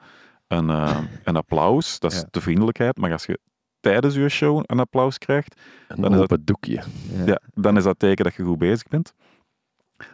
[0.46, 1.98] een, eh, een applaus.
[1.98, 2.26] Dat is Ja.
[2.30, 3.38] de vriendelijkheid, maar als je
[3.80, 6.82] tijdens je show een applaus krijgt, Een Dan is dat- doekje.
[7.12, 7.24] Ja.
[7.26, 9.14] ja, dan is dat teken dat je goed bezig bent.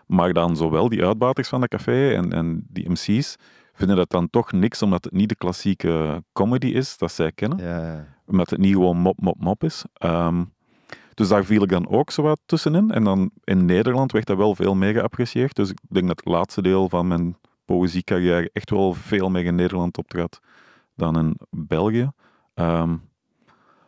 [0.07, 3.37] Maar dan zowel die uitbaters van dat café en, en die MC's
[3.81, 7.59] vinden dat dan toch niks, omdat het niet de klassieke comedy is dat zij kennen.
[7.59, 8.07] Ja, ja.
[8.27, 9.85] Omdat het niet gewoon mop, mop, mop is.
[9.93, 10.45] Ehm,
[11.15, 12.91] dus daar viel ik dan ook zo wat tussenin.
[12.91, 15.57] En dan in Nederland werd dat wel veel meer geapprecieerd.
[15.57, 19.55] Dus ik denk dat het laatste deel van mijn poëziecarrière echt wel veel meer in
[19.55, 20.41] Nederland optrad
[20.95, 22.11] dan in België.
[22.55, 22.97] Ehm,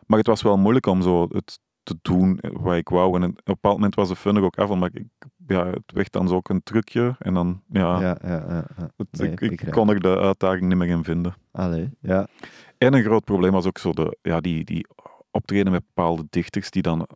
[0.05, 3.15] maar het was wel moeilijk om zo het te doen wat ik wou.
[3.15, 5.07] En op een bepaald moment was de fun er ook af, omdat ik,
[5.47, 7.15] ja, het werd dan zo ook een trucje.
[7.19, 8.89] En dan, ja, Ja, ja, ja, ja.
[8.97, 11.33] het- Nee, ik, kon er de uitdaging niet meer in vinden.
[11.51, 12.27] Allee, ja.
[12.77, 14.87] En een groot probleem was ook zo de, ja, die, die
[15.31, 17.07] optreden met bepaalde dichters die dan...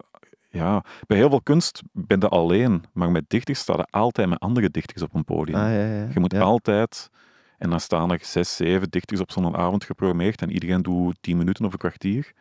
[0.49, 4.39] Ja, bij heel veel kunst ben je alleen, maar met dichters staan er altijd met
[4.39, 5.55] andere dichters op een podium.
[5.57, 6.13] Ah.
[6.13, 7.09] Je moet altijd...
[7.57, 11.37] En dan staan er zes, zeven dichters op zo'n avond geprogrammeerd en iedereen doet tien
[11.37, 12.31] minuten of een kwartier.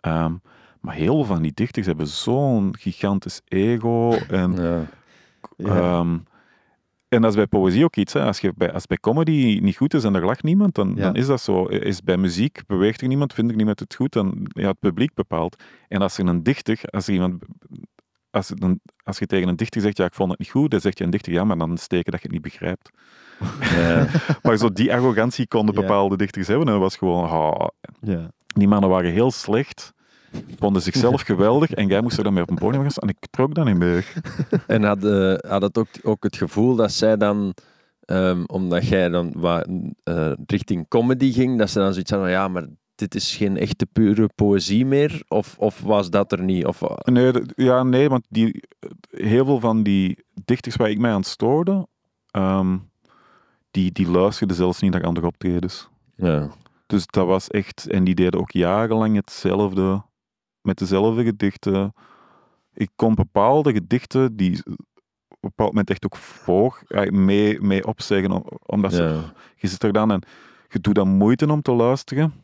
[0.00, 0.34] Ehm,
[0.80, 4.52] maar heel veel van die dichters hebben zo'n gigantisch ego en...
[4.52, 4.82] Ja.
[5.56, 5.76] Ja.
[6.00, 6.18] Ehm,
[7.08, 8.12] en dat is bij poëzie ook iets.
[8.12, 8.24] Hè.
[8.24, 11.02] Als, je bij, als bij comedy niet goed is en er lacht niemand, dan, Ja.
[11.02, 11.64] dan is dat zo.
[11.64, 15.14] Is bij muziek, beweegt er niemand, vindt er niemand het goed, dan ja, het publiek
[15.14, 15.62] bepaalt.
[15.88, 17.44] En als er een dichter, als er iemand...
[18.30, 18.52] Als,
[19.04, 21.04] als je tegen een dichter zegt, ja, ik vond het niet goed, dan zegt je
[21.04, 22.90] een dichter, ja, maar dan steken dat je het niet begrijpt.
[23.60, 24.06] Ja.
[24.42, 25.80] Maar zo die arrogantie konden Ja.
[25.80, 26.66] bepaalde dichters hebben.
[26.66, 27.66] En dat was gewoon, ah,
[28.00, 28.30] ja.
[28.46, 29.92] die mannen waren heel slecht,
[30.58, 33.08] vonden zichzelf geweldig, en jij moest er dan mee op een podium gaan staan.
[33.08, 34.12] En ik trok dat niet meer.
[34.66, 37.54] En had, eh, had het ook, ook het gevoel dat zij dan,
[38.00, 39.68] ehm, omdat jij dan wat,
[40.02, 43.56] eh, richting comedy ging, dat ze dan zoiets hadden van ja, maar dit is geen
[43.56, 45.22] echte pure poëzie meer?
[45.28, 46.66] Of, of was dat er niet?
[46.66, 48.62] Of, Nee, ja, nee, want die,
[49.10, 51.86] heel veel van die dichters waar ik mij aan stoorde,
[52.30, 52.76] ehm,
[53.70, 55.88] die, die luisterden zelfs niet naar andere optredens.
[56.16, 56.50] ja.
[56.86, 60.02] Dus dat was echt, en die deden ook jarenlang hetzelfde,
[60.66, 61.92] met dezelfde gedichten.
[62.74, 64.58] Ik kon bepaalde gedichten, die
[65.28, 69.32] op een bepaald moment echt ook voor, mee, mee opzeggen, om- omdat ze Ja.
[69.56, 70.22] je zit er dan en
[70.68, 72.34] je doet dan moeite om te luisteren.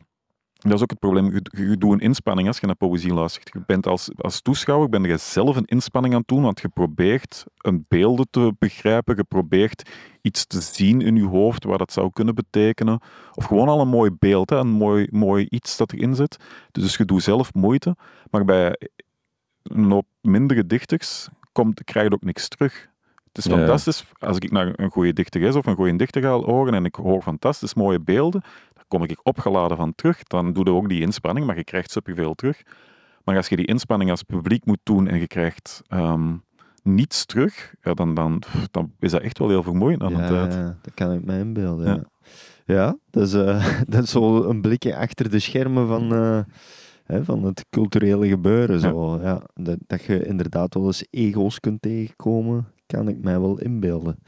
[0.63, 1.25] Dat is ook het probleem.
[1.33, 3.49] Je, je doet een inspanning als je naar poëzie luistert.
[3.53, 6.67] Je bent als, als toeschouwer ben je zelf een inspanning aan het doen, want je
[6.69, 9.15] probeert een beelden te begrijpen.
[9.15, 9.89] Je probeert
[10.21, 12.99] iets te zien in je hoofd wat dat zou kunnen betekenen.
[13.33, 16.37] Of gewoon al een mooi beeld, hè, een mooi, mooi iets dat erin zit.
[16.71, 17.95] Dus je doet zelf moeite.
[18.31, 18.77] Maar bij
[19.63, 22.91] een hoop mindere dichters komt, krijg je ook niks terug.
[23.27, 23.57] Het is Ja.
[23.57, 26.95] fantastisch als ik naar een goede dichteres of een goede dichter ga horen en ik
[26.95, 28.41] hoor fantastisch mooie beelden,
[28.93, 30.23] kom ik opgeladen van terug.
[30.23, 32.61] Dan doe je ook die inspanning, maar je krijgt superveel terug.
[33.23, 36.35] Maar als je die inspanning als publiek moet doen en je krijgt ehm,
[36.83, 40.27] niets terug, ja, dan, dan, dan is dat echt wel heel vermoeiend aan ja, de
[40.27, 40.53] tijd.
[40.53, 41.85] ja, dat kan ik me inbeelden.
[41.85, 42.03] Ja.
[42.65, 46.39] Ja, is, eh, dat is zo een blikje achter de schermen van, eh,
[47.03, 48.79] hè, van het culturele gebeuren.
[48.79, 49.19] Zo.
[49.21, 49.41] Ja.
[49.53, 54.19] dat, dat je inderdaad wel eens ego's kunt tegenkomen, kan ik mij wel inbeelden.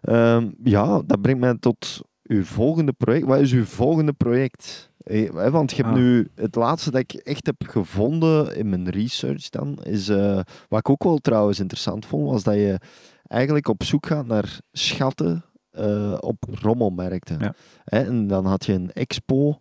[0.00, 3.26] Ehm, ja, dat brengt mij tot uw volgende project.
[3.26, 4.90] Wat is uw volgende project?
[4.98, 5.94] Eh, want je hebt Ah.
[5.94, 10.78] nu het laatste dat ik echt heb gevonden in mijn research dan, is eh, wat
[10.78, 12.78] ik ook wel trouwens interessant vond, was dat je
[13.26, 17.38] eigenlijk op zoek gaat naar schatten eh, op rommelmarkten.
[17.40, 17.54] Ja.
[17.84, 19.58] En dan had je een expo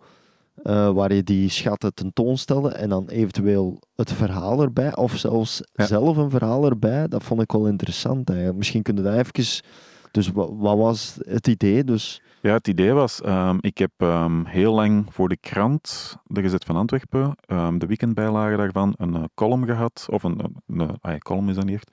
[0.94, 5.86] waar je die schatten tentoonstelde en dan eventueel het verhaal erbij, of zelfs Ja.
[5.86, 7.08] zelf een verhaal erbij.
[7.08, 8.28] Dat vond ik wel interessant.
[8.30, 8.58] Eigenlijk.
[8.58, 9.64] Misschien kunnen we dat even...
[10.12, 11.84] Dus wa- wat was het idee?
[11.84, 16.42] Dus, Ja, het idee was, ehm, ik heb ehm, heel lang voor de krant, de
[16.42, 21.50] Gezet van Antwerpen, ehm, de weekendbijlage daarvan, een eh, column gehad, of een, een, column
[21.50, 21.92] is dat niet echt,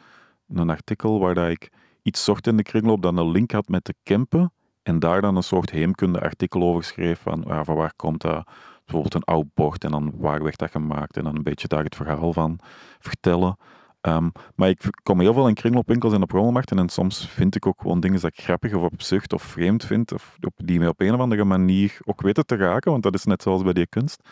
[0.48, 3.84] een artikel waar dat ik iets zocht in de kringloop dat een link had met
[3.84, 8.46] de Kempen en daar dan een soort heemkunde artikel over schreef van, waar komt dat,
[8.84, 11.84] bijvoorbeeld een oud bord en dan waar werd dat gemaakt en dan een beetje daar
[11.84, 12.58] het verhaal van
[12.98, 13.56] vertellen.
[14.02, 17.66] Ehm, maar ik kom heel veel in kringloopwinkels en op rommelmarkten en soms vind ik
[17.66, 20.88] ook gewoon dingen dat ik grappig of opzucht of vreemd vind, of op, die mij
[20.88, 23.72] op een of andere manier ook weten te raken, want dat is net zoals bij
[23.72, 24.22] die kunst.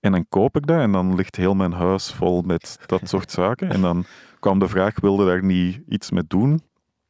[0.00, 3.30] En dan koop ik dat en dan ligt heel mijn huis vol met dat soort
[3.40, 3.70] zaken.
[3.70, 4.04] En dan
[4.40, 6.62] kwam de vraag, wilde daar niet iets mee doen?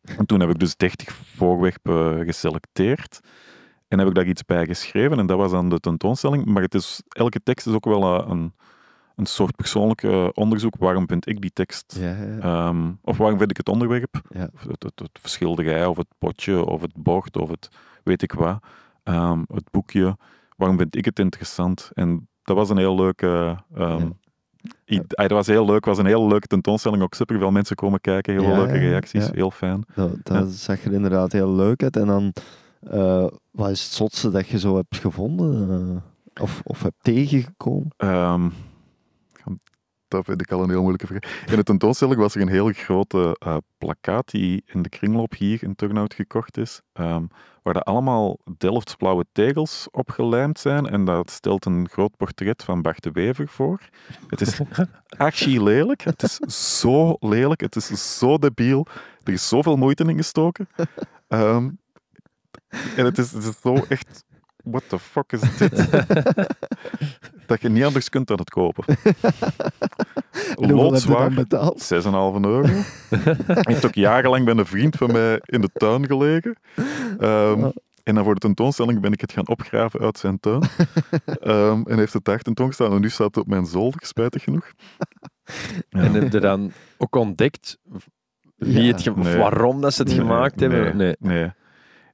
[0.02, 3.20] En toen heb ik dus 30 voorwerpen geselecteerd.
[3.88, 6.44] En heb ik daar iets bij geschreven en dat was dan de tentoonstelling.
[6.44, 8.54] Maar het is, elke tekst is ook wel eh, een,
[9.16, 10.74] een soort persoonlijk eh, onderzoek.
[10.78, 14.20] Waarom vind ik die tekst ja, ja, Ehm, of waarom vind ik het onderwerp?
[14.28, 14.48] Ja.
[14.54, 17.68] Of Het, het, het schilderij, of het potje, of het bord, of het
[18.02, 18.58] weet ik wat.
[19.02, 20.16] Ehm, het boekje.
[20.56, 21.90] Waarom vind ik het interessant?
[21.94, 23.56] En dat was een heel leuke.
[24.90, 25.84] i- ah, dat was heel leuk.
[25.84, 27.02] was een hele leuke tentoonstelling.
[27.02, 28.32] Ook superveel mensen komen kijken.
[28.32, 29.28] Heel leuke reacties.
[29.32, 29.84] Heel fijn.
[29.94, 31.96] dat, dat zag er inderdaad heel leuk uit.
[31.96, 32.32] En dan,
[32.90, 35.70] eh, wat is het zotste dat je zo hebt gevonden?
[36.34, 37.88] eh, of, of hebt tegengekomen?
[40.12, 41.46] Dat vind ik al een heel moeilijke vraag.
[41.46, 45.62] In de tentoonstelling was er een heel grote eh, plakkaat die in de kringloop hier
[45.62, 47.24] in Turnhout gekocht is, ehm,
[47.62, 52.82] waar er allemaal Delfts blauwe tegels opgelijmd zijn en dat stelt een groot portret van
[52.82, 53.80] Bart de Wever voor.
[54.26, 54.60] Het is
[55.16, 56.36] archi lelijk, het is
[56.78, 58.86] zo lelijk, het is zo debiel,
[59.22, 60.68] er is zoveel moeite in gestoken.
[61.28, 61.70] Ehm,
[62.96, 64.24] en het is, het is zo echt,
[64.62, 65.90] what the fuck is dit?
[67.46, 68.84] dat je niet anders kunt dan het kopen.
[70.56, 71.92] Loodzwaar, betaald?
[71.94, 72.64] 6,5 euro.
[73.46, 76.56] Heeft ook jarenlang bij een vriend van mij in de tuin gelegen.
[77.18, 77.70] Ehm,
[78.02, 80.62] en dan voor de tentoonstelling ben ik het gaan opgraven uit zijn tuin.
[81.24, 82.92] Ehm, en heeft het daar tentoongestaan.
[82.92, 84.66] En nu staat het op mijn zolder, spijtig genoeg.
[85.90, 87.78] En heb je dan ook ontdekt
[88.56, 88.92] wie Ja.
[88.92, 89.36] het ge- of Nee.
[89.36, 90.96] waarom dat ze het Nee, gemaakt hebben?
[90.96, 91.16] nee.
[91.18, 91.50] Nee.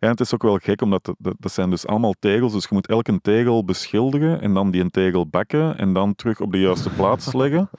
[0.00, 2.52] Ja, en het is ook wel gek, omdat dat, dat, dat zijn dus allemaal tegels.
[2.52, 6.40] Dus je moet elke tegel beschilderen en dan die een tegel bakken en dan terug
[6.40, 7.70] op de juiste plaats leggen.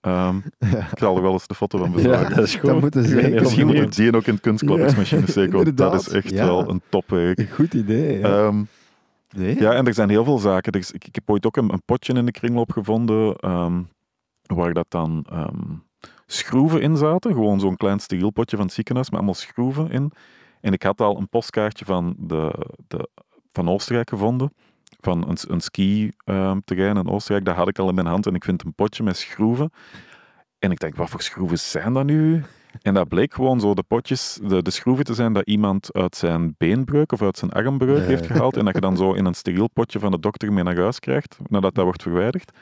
[0.00, 2.34] Ehm, ik zal er wel eens de foto van Ja, bezorgen.
[2.34, 2.70] dat is goed.
[2.70, 5.94] Dat moeten ze Ik zeker Misschien moet die ook in het kunstklappersmachine steken, want dat
[5.94, 6.44] is echt ja.
[6.44, 7.38] wel een topwerk.
[7.38, 8.18] Een goed idee.
[8.18, 8.46] Ja.
[8.46, 8.62] Ehm,
[9.36, 9.60] nee?
[9.60, 10.72] ja, en er zijn heel veel zaken.
[10.72, 13.80] Is- ik, ik heb ooit ook een, een potje in de kringloop gevonden, ehm,
[14.46, 15.74] waar dat dan ehm,
[16.26, 17.32] schroeven in zaten.
[17.32, 20.12] Gewoon zo'n klein steriel potje van het ziekenhuis, met allemaal schroeven in.
[20.62, 23.08] En ik had al een postkaartje van, de, de,
[23.52, 24.52] van Oostenrijk gevonden,
[25.00, 27.46] van een, een ski-terrein in Oostenrijk.
[27.46, 29.70] Dat had ik al in mijn hand en ik vind een potje met schroeven.
[30.58, 32.42] En ik denk, wat voor schroeven zijn dat nu?
[32.82, 36.16] En dat bleek gewoon zo de potjes, de, de schroeven te zijn dat iemand uit
[36.16, 38.56] zijn beenbreuk of uit zijn armbreuk heeft gehaald.
[38.56, 40.98] En dat je dan zo in een steriel potje van de dokter mee naar huis
[40.98, 42.52] krijgt, nadat dat wordt verwijderd.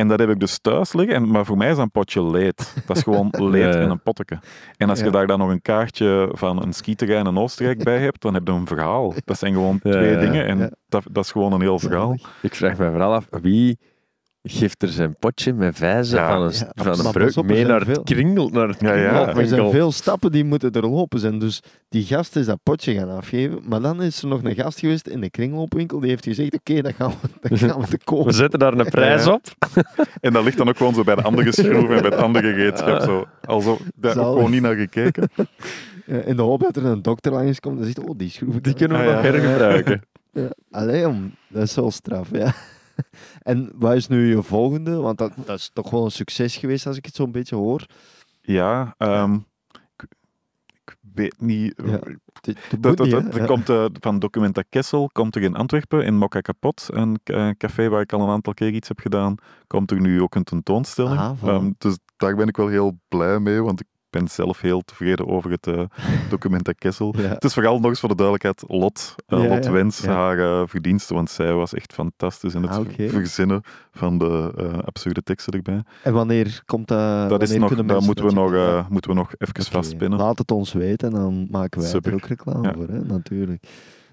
[0.00, 1.14] En dat heb ik dus thuis liggen.
[1.14, 2.74] En, maar voor mij is dat een potje leed.
[2.86, 4.38] Dat is gewoon leed en een potteke.
[4.76, 5.10] En als je Ja.
[5.10, 8.52] daar dan nog een kaartje van een skiterrein in Oostenrijk bij hebt, dan heb je
[8.52, 9.14] een verhaal.
[9.24, 10.70] Dat zijn gewoon Ja, twee dingen en ja.
[10.88, 12.16] dat, dat is gewoon een heel verhaal.
[12.42, 13.78] Ik vraag me vooral af, wie
[14.42, 16.28] geeft er zijn potje met vijzen Ja.
[16.32, 17.94] van een, Ja, van een breuk op, mee naar veel.
[17.94, 18.94] het kringel, naar het Ja, ja.
[19.02, 19.40] kringloopwinkel.
[19.42, 21.38] Er zijn veel stappen die moeten er lopen zijn.
[21.38, 23.58] Dus die gast is dat potje gaan afgeven.
[23.68, 26.00] Maar dan is er nog een gast geweest in de kringloopwinkel.
[26.00, 28.24] Die heeft gezegd, oké, dan gaan we, dan gaan we te koop.
[28.24, 29.32] We zetten daar een prijs Ja.
[29.32, 29.42] op.
[30.20, 32.48] En dat ligt dan ook gewoon zo bij de andere schroef en bij het andere
[32.52, 33.00] gereedschap.
[33.02, 33.26] Zo.
[33.44, 34.34] Alsof, daar ook Zalig.
[34.34, 35.28] gewoon niet naar gekeken.
[36.30, 38.74] In de hoop dat er een dokter langs komt en zegt, oh, die schroef Die
[38.74, 39.30] kunnen we Ah, nog ja.
[39.30, 40.02] hergebruiken.
[40.32, 40.48] Ja.
[40.70, 42.54] Allee, om, dat is wel straf, ja.
[43.42, 44.96] En wat is nu je volgende?
[44.96, 47.86] Want dat, dat is toch wel een succes geweest als ik het zo'n beetje hoor.
[48.40, 49.34] Ja, ehm,
[49.96, 50.06] ik,
[50.84, 51.74] ik weet niet.
[51.84, 52.10] Ja, Dat,
[52.42, 53.40] dat Dat, moet dat, niet, dat- hè?
[53.40, 53.46] Ja.
[53.46, 53.70] komt
[54.02, 57.20] van Documenta Kessel, komt er in Antwerpen, in Mokka Kapot, een
[57.56, 59.34] café waar ik al een aantal keer iets heb gedaan,
[59.66, 61.18] komt er nu ook een tentoonstelling.
[61.18, 61.32] Ah.
[61.44, 65.26] Ehm, dus daar ben ik wel heel blij mee, want ik ben zelf heel tevreden
[65.28, 65.82] over het eh
[66.30, 67.14] Documenta Kessel.
[67.18, 67.22] Ja.
[67.22, 70.12] Het is vooral nog eens voor de duidelijkheid Lot, eh, Ja, Lot ja, Wens, ja.
[70.12, 74.78] haar eh, verdiensten, want zij was echt fantastisch in het Ah, verzinnen van de eh,
[74.78, 75.82] absurde teksten erbij.
[76.02, 77.28] En wanneer komt dat?
[77.28, 80.18] dat is wanneer nog, mensen moeten we, dat nog, eh, moeten we nog even vastpinnen.
[80.18, 82.10] Laat het ons weten en dan maken wij Super.
[82.10, 82.74] er ook reclame Ja.
[82.74, 82.98] voor, hè?
[83.04, 83.66] natuurlijk.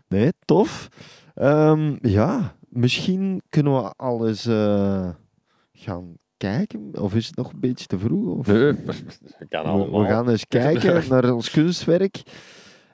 [0.08, 0.88] Nee, tof.
[1.36, 5.10] Ehm, ja, misschien kunnen we al eens eh,
[5.74, 6.90] gaan kijken.
[7.02, 8.38] Of is het nog een beetje te vroeg?
[8.38, 8.48] Of?
[8.48, 10.02] Nee, we kan We, allemaal.
[10.02, 12.22] we gaan eens kijken naar ons kunstwerk.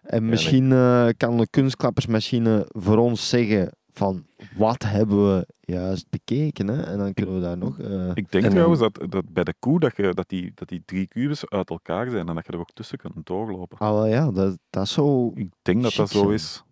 [0.03, 4.25] En misschien eh, kan de kunstklappersmachine voor ons zeggen van
[4.57, 6.67] wat hebben we juist bekeken.
[6.67, 6.81] Hè?
[6.81, 7.79] En dan kunnen we daar nog...
[7.79, 10.67] eh, Ik denk En- trouwens dat, dat bij de koe dat, je, dat, die, dat
[10.67, 13.77] die drie kubus uit elkaar zijn en dat je er ook tussen kunt doorlopen.
[13.77, 15.31] ah, wel ja, dat, dat is zo...
[15.35, 16.63] Ik denk dat dat zo is.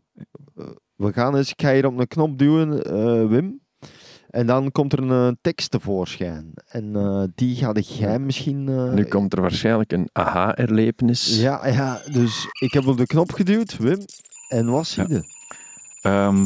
[0.95, 3.60] We gaan eens, ik ga hier op een knop duwen, eh, Wim.
[4.31, 6.53] En dan komt er een eh, tekst tevoorschijn.
[6.67, 8.69] En eh, die ga jij misschien...
[8.69, 11.41] eh, Nu komt er waarschijnlijk een aha-erlevenis.
[11.41, 13.99] Ja, ja, dus ik heb op de knop geduwd, Wim.
[14.49, 15.23] En wat zie je?
[16.01, 16.45] Ehm,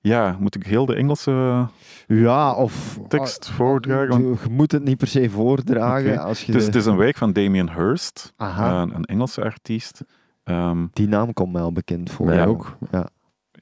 [0.00, 1.66] ja, moet ik heel de Engelse
[2.06, 2.98] Ja, of...
[3.08, 4.22] tekst ah, voordragen?
[4.28, 6.18] Je, je moet het niet per se voordragen.
[6.18, 9.04] Als je het, is, de- het is een werk van Damien Hirst, Aha, een, een
[9.04, 10.00] Engelse artiest.
[10.44, 12.26] Ehm, die naam komt mij al bekend voor.
[12.26, 12.44] Mij Ja.
[12.44, 12.76] ook.
[12.90, 13.08] Ja.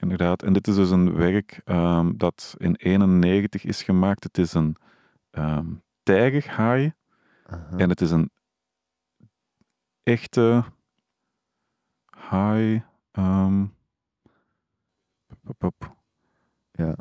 [0.03, 0.43] Inderdaad.
[0.43, 4.25] En dit is dus een werk ehm, dat in 91 is gemaakt.
[4.25, 4.77] Het is een
[5.31, 5.67] ehm
[6.03, 6.93] tijgerhaai.
[7.77, 8.31] En het is een
[10.03, 10.65] echte
[12.11, 12.85] haai.
[13.13, 13.71] pop,
[15.43, 15.97] pop, pop.
[16.73, 16.97] Ja.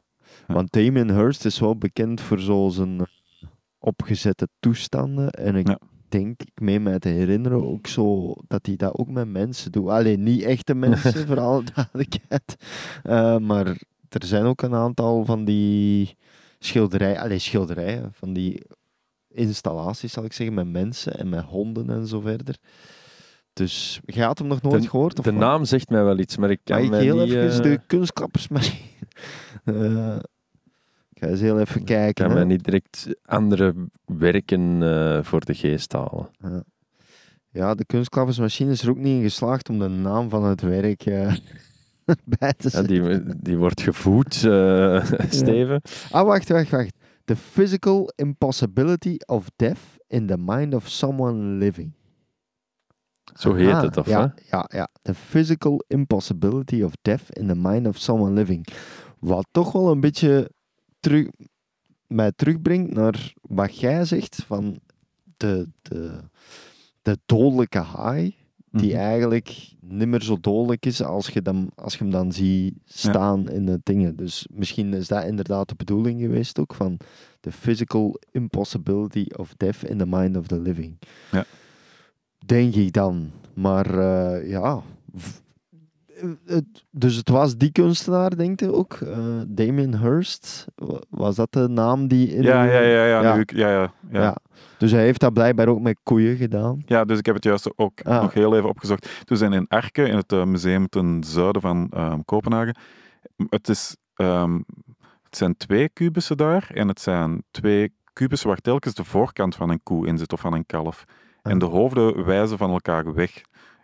[0.48, 3.06] Want Damien Hirst is wel bekend voor zo zijn eh,
[3.78, 5.30] opgezette toestanden.
[5.30, 5.80] En ik Ja.
[6.12, 9.88] Denk, ik meen mij te herinneren, ook zo dat hij dat ook met mensen doet.
[9.90, 12.56] Alleen niet echte mensen, voor alle duidelijkheid.
[13.48, 13.66] Maar
[14.10, 16.18] er zijn ook een aantal van die
[16.60, 18.62] schilderijen, alleen schilderijen, van die
[19.28, 22.56] installaties, zal ik zeggen, met mensen en met honden en zo verder.
[23.54, 25.20] Dus je had hem nog nooit De- gehoord?
[25.20, 25.40] Of De wat?
[25.40, 27.34] naam zegt mij wel iets, maar ik kan ik mij heel niet...
[27.34, 28.80] even eh, de kunstklappersmachine...
[29.66, 30.24] Ik
[31.22, 32.14] ga eens heel even kijken.
[32.14, 32.34] kan hè.
[32.34, 36.30] mij niet direct andere werken eh, voor de geest halen.
[37.50, 41.06] Ja, de kunstklappersmachine is er ook niet in geslaagd om de naam van het werk
[41.06, 41.34] eh,
[42.40, 42.88] bij te Ja, zetten.
[42.88, 45.82] die, die wordt gevoed, eh, Steven.
[46.12, 46.96] Ah, wacht, wacht, wacht.
[47.26, 51.94] The physical impossibility of death in the mind of someone living.
[53.34, 54.58] Zo heet Aha, het, of ja, hè?
[54.58, 54.88] ja, ja.
[55.02, 58.68] The physical impossibility of death in the mind of someone living.
[59.20, 60.52] Wat toch wel een beetje
[61.02, 61.28] terug,
[62.08, 64.80] mij terugbrengt naar wat jij zegt van
[65.38, 66.20] de, de,
[67.02, 68.36] de dodelijke haai,
[68.72, 69.00] die Mhm.
[69.00, 73.50] eigenlijk niet meer zo dodelijk is als je, dan, als je hem dan ziet staan
[73.50, 74.16] in de dingen.
[74.16, 76.98] Dus misschien is dat inderdaad de bedoeling geweest ook van
[77.40, 80.98] the physical impossibility of death in the mind of the living.
[81.32, 81.46] Ja.
[82.46, 83.32] Denk ik dan.
[83.54, 84.82] Maar eh, ja.
[86.22, 88.94] Eh, het- dus het was die kunstenaar, denk je ook?
[88.94, 90.66] Eh, Damien Hirst?
[90.76, 93.36] Wa- Was dat de naam die in Ja, ja, ja, ja, Ja.
[93.36, 94.22] nu ja, ja, ja.
[94.22, 94.36] ja.
[94.78, 96.82] Dus hij heeft dat blijkbaar ook met koeien gedaan.
[96.86, 98.22] Ja, dus ik heb het juist ook Ah.
[98.22, 99.24] nog heel even opgezocht.
[99.26, 102.76] We zijn in Arke, in het eh, museum ten zuiden van ehm, Kopenhagen.
[103.50, 104.56] Het, is, ehm,
[105.24, 109.70] het zijn twee kubussen daar en het zijn twee kubussen waar telkens de voorkant van
[109.70, 111.04] een koe in zit of van een kalf.
[111.42, 111.60] En Ah.
[111.60, 113.42] de hoofden wijzen van elkaar weg.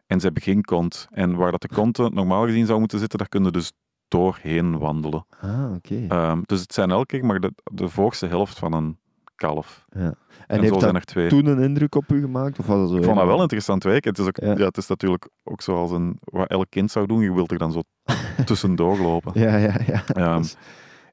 [0.08, 1.08] En ze hebben geen kont.
[1.12, 3.72] En waar dat de konten normaal gezien zou moeten zitten, daar kunnen dus
[4.08, 5.26] doorheen wandelen.
[5.42, 6.06] Ah, oké.
[6.08, 8.98] Ehm, dus het zijn elke keer maar de, de voorste helft van een
[9.36, 9.86] kalf.
[9.90, 10.16] en
[10.48, 12.60] En, heeft dat er toen een indruk op u gemaakt?
[12.60, 13.84] Of was dat zo Ik vond dat wel interessant.
[13.84, 14.54] Het is, ook, Ja.
[14.58, 14.66] ja.
[14.66, 17.22] het is natuurlijk ook zoals een, wat elk kind zou doen.
[17.22, 17.82] Je wilt er dan zo
[18.46, 19.42] tussendoor lopen.
[19.42, 20.04] Ja, ja, ja.
[20.08, 20.44] Ehm,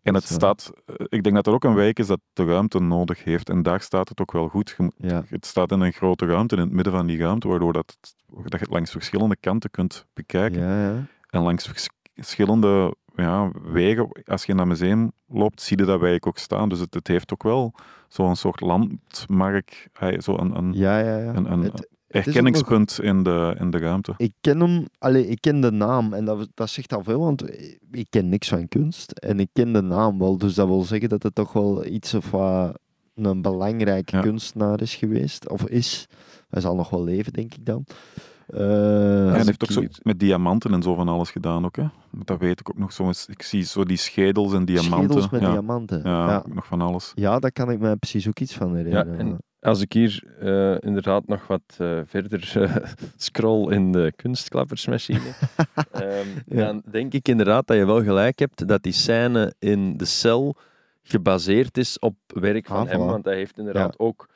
[0.05, 2.81] en het staat, eh, ik denk dat er ook een wijk is dat de ruimte
[2.81, 3.49] nodig heeft.
[3.51, 4.75] En daar staat het ook wel goed.
[4.77, 5.23] Je moet- ja.
[5.29, 8.15] Het staat in een grote ruimte, in het midden van die ruimte, waardoor dat, het-
[8.43, 10.61] dat je het langs verschillende kanten kunt bekijken.
[10.61, 11.07] Ja, ja.
[11.31, 16.01] En langs vers- verschillende ja, wegen, als je in dat museum loopt, zie je dat
[16.01, 16.69] wijk ook staan.
[16.69, 17.75] Dus het, het heeft ook wel
[18.09, 21.35] zo'n soort landmark, eh, zo een, een Ja, ja, ja.
[21.35, 21.89] een, een Het-
[22.21, 24.15] ook erkenningspunt in, de, in de ruimte.
[24.17, 27.45] ik ken hem, allee, ik ken de naam en dat, dat zegt al veel, want
[27.91, 30.39] ik ken niks van kunst en ik ken de naam wel.
[30.39, 32.79] Dus dat wil zeggen dat het toch wel iets of wat
[33.15, 34.23] een belangrijke Ja.
[34.23, 36.07] kunstenaar is geweest, of is.
[36.49, 37.85] Hij zal nog wel leven, denk ik dan.
[38.47, 38.67] Eh, Ja,
[39.29, 41.77] hij als heeft ook zo met diamanten en zo van alles gedaan ook.
[41.77, 41.85] Hè?
[42.11, 43.07] Dat weet ik ook nog zo.
[43.07, 43.27] eens.
[43.27, 44.99] Ik zie zo die schedels en diamanten.
[45.09, 46.01] schedels met ja, diamanten.
[46.05, 46.37] ja, Ja.
[46.37, 47.12] ook nog van alles.
[47.15, 49.19] Ja, daar kan ik me precies ook iets van herinneren.
[49.19, 52.77] en- Als ik hier eh, inderdaad nog wat eh, verder eh,
[53.17, 55.21] scroll in de kunstklappersmachine,
[55.93, 56.65] ehm, Ja.
[56.67, 60.57] dan denk ik inderdaad dat je wel gelijk hebt dat die scène in de cel
[61.03, 63.01] gebaseerd is op werk van Ah, hem.
[63.01, 63.05] voilà.
[63.05, 64.29] Want hij heeft inderdaad ook,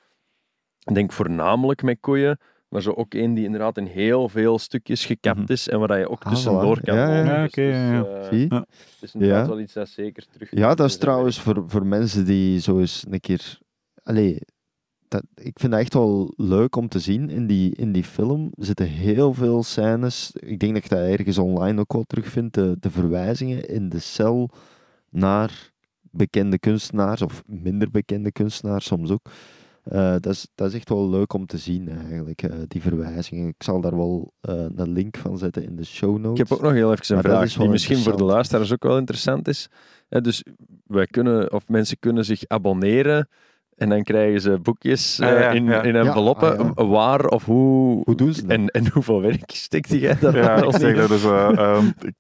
[0.85, 5.05] ik denk voornamelijk met koeien, maar zo ook één die inderdaad in heel veel stukjes
[5.07, 5.53] gekapt Mhm.
[5.53, 6.83] is en waar je ook Ah, tussendoor voilà.
[6.85, 7.25] kan Ja, ja.
[7.25, 8.29] Ja, Dus oké, het is, ja, ja.
[8.29, 8.47] Zie?
[8.49, 8.59] Ja.
[8.69, 9.49] Het is inderdaad Ja.
[9.49, 10.49] wel iets dat zeker terug.
[10.51, 13.59] Ja, dat is trouwens voor, voor mensen die zo eens een keer.
[14.03, 14.41] Allee,
[15.09, 17.31] dat, ik vind dat echt wel leuk om te zien.
[17.31, 20.33] In die, in die film zitten heel veel scènes.
[20.33, 22.55] Ik denk dat je dat ergens online ook wel terugvindt.
[22.55, 24.51] De, de verwijzingen in de cel
[25.11, 25.73] naar
[26.11, 29.31] bekende kunstenaars of minder bekende kunstenaars soms ook.
[29.83, 33.49] Eh, dat, is, dat is echt wel leuk om te zien, eigenlijk, eh, die verwijzingen.
[33.49, 36.41] Ik zal daar wel eh, een link van zetten in de show notes.
[36.41, 38.83] Ik heb ook nog heel even een Maar vraag die misschien voor de luisteraars ook
[38.83, 39.69] wel interessant is.
[40.09, 40.45] Dus
[40.85, 43.29] wij kunnen, of mensen kunnen zich abonneren
[43.79, 45.83] en dan krijgen ze boekjes Ah, eh, ja, in, ja.
[45.83, 46.59] in Ja, enveloppen.
[46.59, 46.87] ah, ja.
[46.87, 48.03] Waar of hoe...
[48.05, 48.51] Hoe doen ze dat?
[48.51, 51.25] En, en hoeveel werk stekte jij daar Ja, ik zeg dat dus.
[51.25, 52.15] ehm, ik-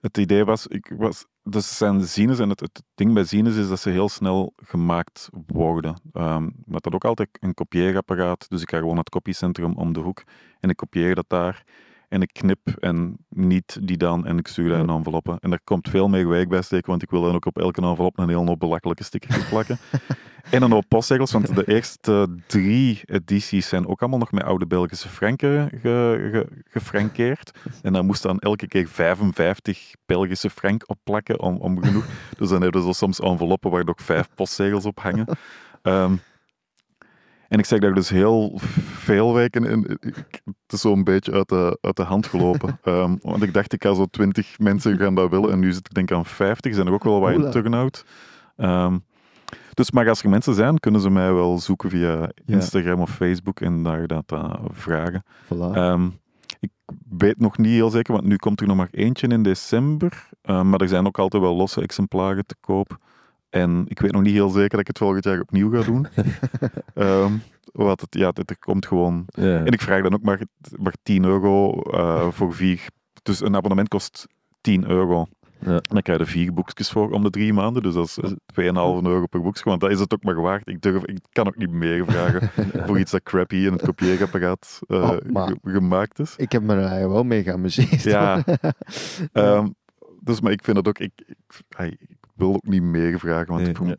[0.00, 3.68] het idee was, ik was, dus zijn zines en het, het ding bij zines is
[3.68, 6.00] dat ze heel snel gemaakt worden.
[6.12, 9.92] Ehm met dat ook altijd een kopieerapparaat, dus ik ga gewoon naar het kopiecentrum om
[9.92, 10.22] de hoek
[10.60, 11.62] en ik kopieer dat daar.
[12.08, 15.38] En ik knip en niet die dan en ik stuur dat in enveloppen.
[15.40, 17.80] En daar komt veel meer werk bij steken, want ik wil dan ook op elke
[17.82, 19.78] envelop een heel hoop belachelijke stickers plakken.
[20.50, 24.66] en een hoop postzegels, want de eerste drie edities zijn ook allemaal nog met oude
[24.66, 27.58] Belgische franken ge, ge- gefrankeerd.
[27.82, 32.06] En dan moest dan elke keer 55 Belgische frank opplakken om, om genoeg.
[32.38, 35.26] Dus dan hebben ze soms enveloppen waar ook vijf postzegels op hangen.
[35.82, 36.14] Ehm,
[37.48, 39.98] en ik zeg dat ik dus heel veel weken in.
[40.44, 42.78] Het is zo'n beetje uit de, uit de hand gelopen.
[42.82, 45.50] Ehm, want ik dacht, ik ga zo 20 mensen gaan dat willen.
[45.50, 46.74] En nu zit ik denk aan 50.
[46.74, 47.50] Zijn er ook wel wat in Oela.
[47.50, 48.04] turnout.
[48.56, 48.96] Ehm
[49.74, 53.60] dus, maar als er mensen zijn, kunnen ze mij wel zoeken via Instagram of Facebook
[53.60, 55.24] en daar dat eh, vragen.
[55.44, 55.72] Voilà.
[55.72, 56.08] Ehm,
[56.60, 56.70] ik
[57.08, 60.28] weet nog niet heel zeker, want nu komt er nog maar eentje in december.
[60.42, 62.98] Maar er zijn ook altijd wel losse exemplaren te koop.
[63.60, 66.06] En ik weet nog niet heel zeker dat ik het volgend jaar opnieuw ga doen.
[66.94, 67.32] Ehm,
[67.72, 69.24] wat het, ja, het, er komt gewoon.
[69.26, 69.58] Ja.
[69.58, 70.40] En ik vraag dan ook maar,
[70.76, 72.80] maar 10 euro eh, voor vier.
[73.22, 74.26] Dus een abonnement kost
[74.60, 75.26] 10 euro.
[75.60, 75.72] Ja.
[75.74, 77.82] En dan krijg je vier boekjes voor om de drie maanden.
[77.82, 78.30] Dus dat is eh,
[79.00, 79.62] 2,5 euro per boekje.
[79.64, 80.68] Want dat is het ook maar waard.
[80.68, 82.50] Ik, durf, ik kan ook niet meer vragen
[82.86, 84.96] voor iets dat crappy in het kopieerapparaat eh,
[85.32, 86.34] Oh, ge- gemaakt is.
[86.36, 88.02] Ik heb me er eigenlijk wel mee geamuseerd.
[88.16, 88.44] Ja.
[89.32, 89.68] Ehm,
[90.20, 90.98] dus, maar ik vind dat ook...
[90.98, 91.12] Ik,
[91.86, 93.70] ik wil ook niet meer vragen, want Nee.
[93.70, 93.96] ik vond-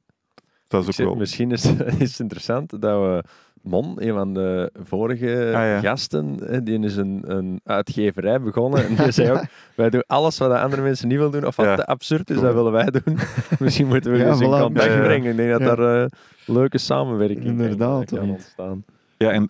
[0.68, 1.16] dat is Ik ook zeg, wel...
[1.16, 1.66] Misschien is,
[2.00, 3.24] is het interessant dat we
[3.62, 5.80] Mon, een van de vorige Ah, ja.
[5.80, 8.86] gasten, hè, die is een, een uitgeverij begonnen.
[8.88, 9.44] En die zei ook,
[9.76, 11.76] wij doen alles wat de andere mensen niet willen doen, of wat Ja.
[11.76, 13.18] te absurd is, dat willen wij doen.
[13.60, 14.60] Misschien moeten we Ja, eens in voilà.
[14.60, 15.02] contact Ja, ja.
[15.04, 15.32] brengen.
[15.32, 15.76] Ik denk dat Ja.
[15.76, 16.10] daar eh,
[16.46, 18.84] leuke samenwerking kan- Inderdaad, kan, want- ontstaan.
[19.18, 19.50] Ja, en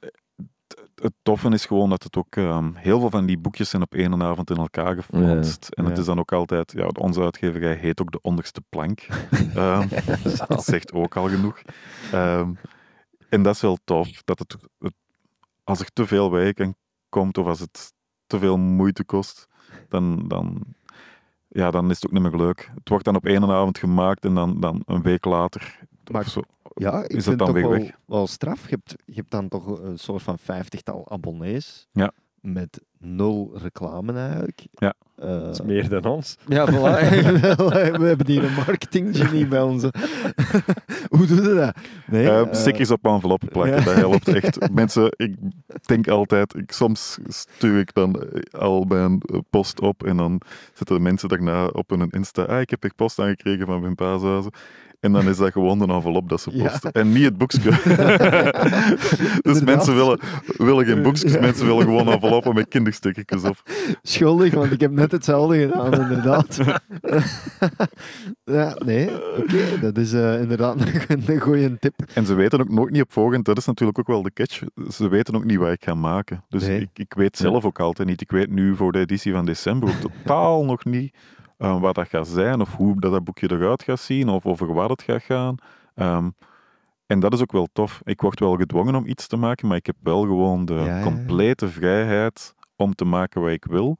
[1.01, 2.35] het- toffe is gewoon dat het ook...
[2.35, 5.67] ehm, heel veel van die boekjes zijn op één avond in elkaar geflanst.
[5.69, 6.71] En het is dan ook altijd...
[6.71, 9.07] Ja, onze uitgeverij heet ook de onderste plank.
[9.55, 9.87] Ehm,
[10.47, 11.61] dat zegt ook al genoeg.
[12.11, 12.53] Ehm,
[13.29, 14.93] en dat is wel tof, dat het, het-
[15.63, 16.75] als er te veel werk aan
[17.09, 17.93] komt, of als het
[18.27, 19.47] te veel moeite kost,
[19.89, 20.61] dan, dan,
[21.47, 22.71] ja, dan is het ook niet meer leuk.
[22.75, 25.79] Het wordt dan op één avond gemaakt en dan, dan een week later
[26.11, 26.41] Maar- of zo,
[26.77, 27.97] Ja, ik Is vind dan het toch weer wel, weg?
[28.05, 28.69] wel straf.
[28.69, 31.87] Je hebt, je hebt dan toch een soort van vijftigtal abonnees.
[31.91, 32.11] Ja.
[32.41, 34.65] Met nul reclame eigenlijk.
[34.71, 34.93] Ja.
[35.17, 36.37] Eh, Dat is meer dan ons.
[36.47, 36.73] Ja, voilà.
[38.01, 39.83] We hebben hier een marketinggenie bij ons.
[41.09, 41.75] Hoe doe je dat?
[42.07, 43.83] Nee, Eh, eh, stickers op enveloppen plakken, ja.
[43.83, 44.71] dat helpt echt.
[44.73, 45.35] Mensen, ik
[45.85, 50.41] denk altijd, ik, soms stuur ik dan al mijn post op en dan
[50.73, 53.95] zetten de mensen daarna op hun Insta, ah, ik heb echt post aangekregen van mijn
[53.95, 54.51] paashuizen.
[54.99, 56.63] En dan is dat gewoon een envelop dat ze Ja.
[56.69, 56.91] posten.
[56.91, 57.71] En niet het boekje.
[59.41, 60.19] dus mensen willen,
[60.57, 61.39] willen geen boekjes, Ja.
[61.39, 63.61] mensen willen gewoon enveloppen met kinderstickertjes op.
[64.01, 66.59] Schuldig, want ik heb net hetzelfde gedaan, inderdaad.
[68.43, 69.79] ja, nee, oké.
[69.81, 70.77] dat is eh, inderdaad
[71.27, 71.93] een, goede tip.
[72.13, 74.61] En ze weten ook nooit niet op voorhand, dat is natuurlijk ook wel de catch,
[74.89, 76.43] ze weten ook niet wat ik ga maken.
[76.49, 76.79] Dus Nee.
[76.81, 78.21] ik, ik weet zelf ook altijd niet.
[78.21, 81.15] Ik weet nu voor de editie van december ook totaal nog niet
[81.57, 84.73] eh, wat dat gaat zijn of hoe dat, dat boekje eruit gaat zien of over
[84.73, 85.55] wat het gaat gaan.
[85.95, 86.29] Ehm,
[87.05, 88.01] en dat is ook wel tof.
[88.03, 90.85] Ik word wel gedwongen om iets te maken, maar ik heb wel gewoon de Ja,
[90.85, 91.03] ja, ja.
[91.03, 93.97] complete vrijheid om te maken wat ik wil.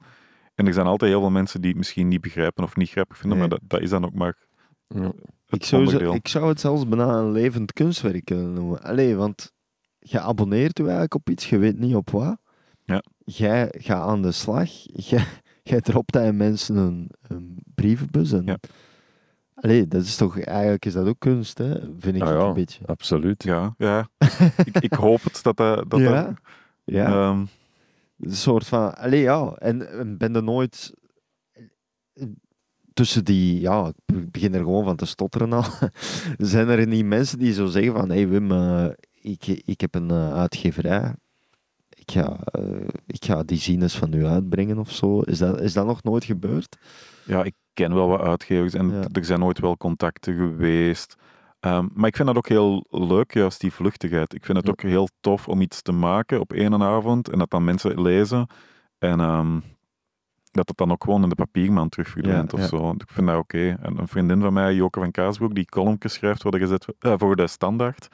[0.58, 3.16] En er zijn altijd heel veel mensen die het misschien niet begrijpen of niet grappig
[3.18, 3.48] vinden, Nee.
[3.48, 4.36] maar dat, dat is dan ook maar
[4.86, 5.00] Ja.
[5.02, 5.14] het
[5.46, 8.82] Ik zou, ik zou het zelfs bijna een levend kunstwerk kunnen noemen.
[8.82, 9.52] Allee, want
[9.98, 12.36] je abonneert je eigenlijk op iets, je weet niet op wat.
[12.84, 13.02] Ja.
[13.24, 15.24] Jij gaat aan de slag, jij,
[15.62, 18.32] jij dropt aan mensen een, een brievenbus.
[18.32, 18.58] En, Ja.
[19.54, 21.80] Allee, dat is toch, eigenlijk is dat ook kunst, hè?
[21.98, 22.44] vind ik Ah ja.
[22.46, 22.86] een beetje.
[22.86, 23.42] Absoluut.
[23.42, 24.08] Ja, ja.
[24.64, 25.90] ik, ik hoop het dat dat...
[25.90, 26.22] dat, Ja.
[26.22, 26.34] dat-
[26.84, 27.44] Ja, ehm,
[28.20, 30.92] een soort van, allee ja, en, en ben er nooit
[32.98, 35.64] tussen die, ja, ik begin er gewoon van te stotteren al.
[36.38, 38.86] Zijn er niet mensen die zo zeggen van, hé hey Wim, eh,
[39.20, 41.14] ik, ik heb een eh, uitgeverij,
[41.88, 45.20] ik ga, eh, ik ga die zines van u uitbrengen of zo.
[45.20, 46.78] Is dat, is dat nog nooit gebeurd?
[47.24, 49.06] Ja, ik ken wel wat uitgevers en Ja.
[49.12, 51.16] er zijn nooit wel contacten geweest.
[51.68, 54.34] Ehm, maar ik vind dat ook heel leuk, juist die vluchtigheid.
[54.34, 54.72] Ik vind het Ja.
[54.72, 58.46] ook heel tof om iets te maken op één avond en dat dan mensen lezen.
[58.98, 59.60] En ehm,
[60.50, 62.76] dat het dan ook gewoon in de papierman terug verdwijnt Ja, of ja.
[62.76, 62.90] zo.
[62.90, 63.78] Ik vind dat oké.
[63.82, 67.36] En een vriendin van mij, Joke van Kaasbroek, die columns schrijft worden gezet eh, voor
[67.36, 68.08] de standaard.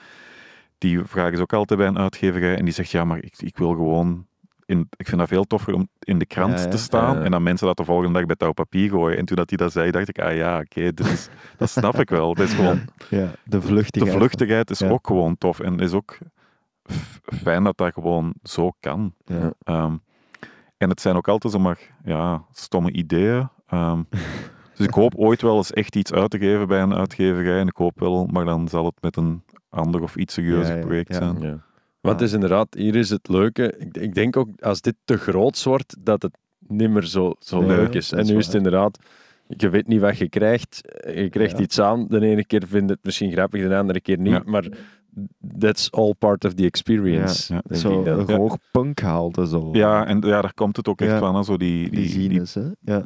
[0.78, 3.56] Die vragen is ook altijd bij een uitgeverij en die zegt, ja, maar ik, ik
[3.58, 4.26] wil gewoon...
[4.66, 6.68] In, ik vind dat veel toffer om in de krant Ja, ja.
[6.70, 7.22] te staan Ja.
[7.24, 9.18] en dan mensen dat de volgende dag bij touw papier gooien.
[9.18, 11.94] En toen dat hij dat zei, dacht ik, ah ja, oké, dit is- dat snap
[12.00, 12.34] ik wel.
[12.34, 14.16] Dat is gewoon, Ja, de de vluchtigheid.
[14.16, 14.88] vluchtigheid is Ja.
[14.88, 16.18] ook gewoon tof en is ook
[17.42, 19.14] fijn dat dat gewoon zo kan.
[19.24, 19.52] Ja.
[19.62, 19.96] Ehm,
[20.76, 23.48] en het zijn ook altijd zomaar ja, stomme ideeën.
[23.66, 24.02] Ehm,
[24.76, 27.60] dus ik hoop ooit wel eens echt iets uit te geven bij een uitgeverij.
[27.60, 30.80] En ik hoop wel, maar dan zal het met een ander of iets serieuzer Ja,
[30.80, 31.18] ja, project ja.
[31.18, 31.62] zijn.
[32.04, 33.74] Want het is inderdaad, hier is het leuke.
[33.78, 36.36] Ik, ik denk ook, als dit te groot wordt, dat het
[36.68, 38.12] niet meer zo, zo Nee, leuk is.
[38.12, 38.98] En nu is het inderdaad,
[39.48, 40.80] je weet niet wat je krijgt.
[41.14, 41.62] Je krijgt Ja.
[41.62, 42.06] iets aan.
[42.08, 44.32] De ene keer vindt het misschien grappig, de andere keer niet.
[44.32, 44.42] Ja.
[44.44, 44.64] Maar
[45.58, 47.54] that's all part of the experience.
[47.54, 49.68] Ja, Zo ik hoog punkgehalte zo.
[49.72, 51.18] Ja, en ja, daar komt het ook echt Ja.
[51.18, 51.34] van.
[51.34, 52.62] Hè, zo die, die, die, die, zines, hè?
[52.80, 53.02] Ja.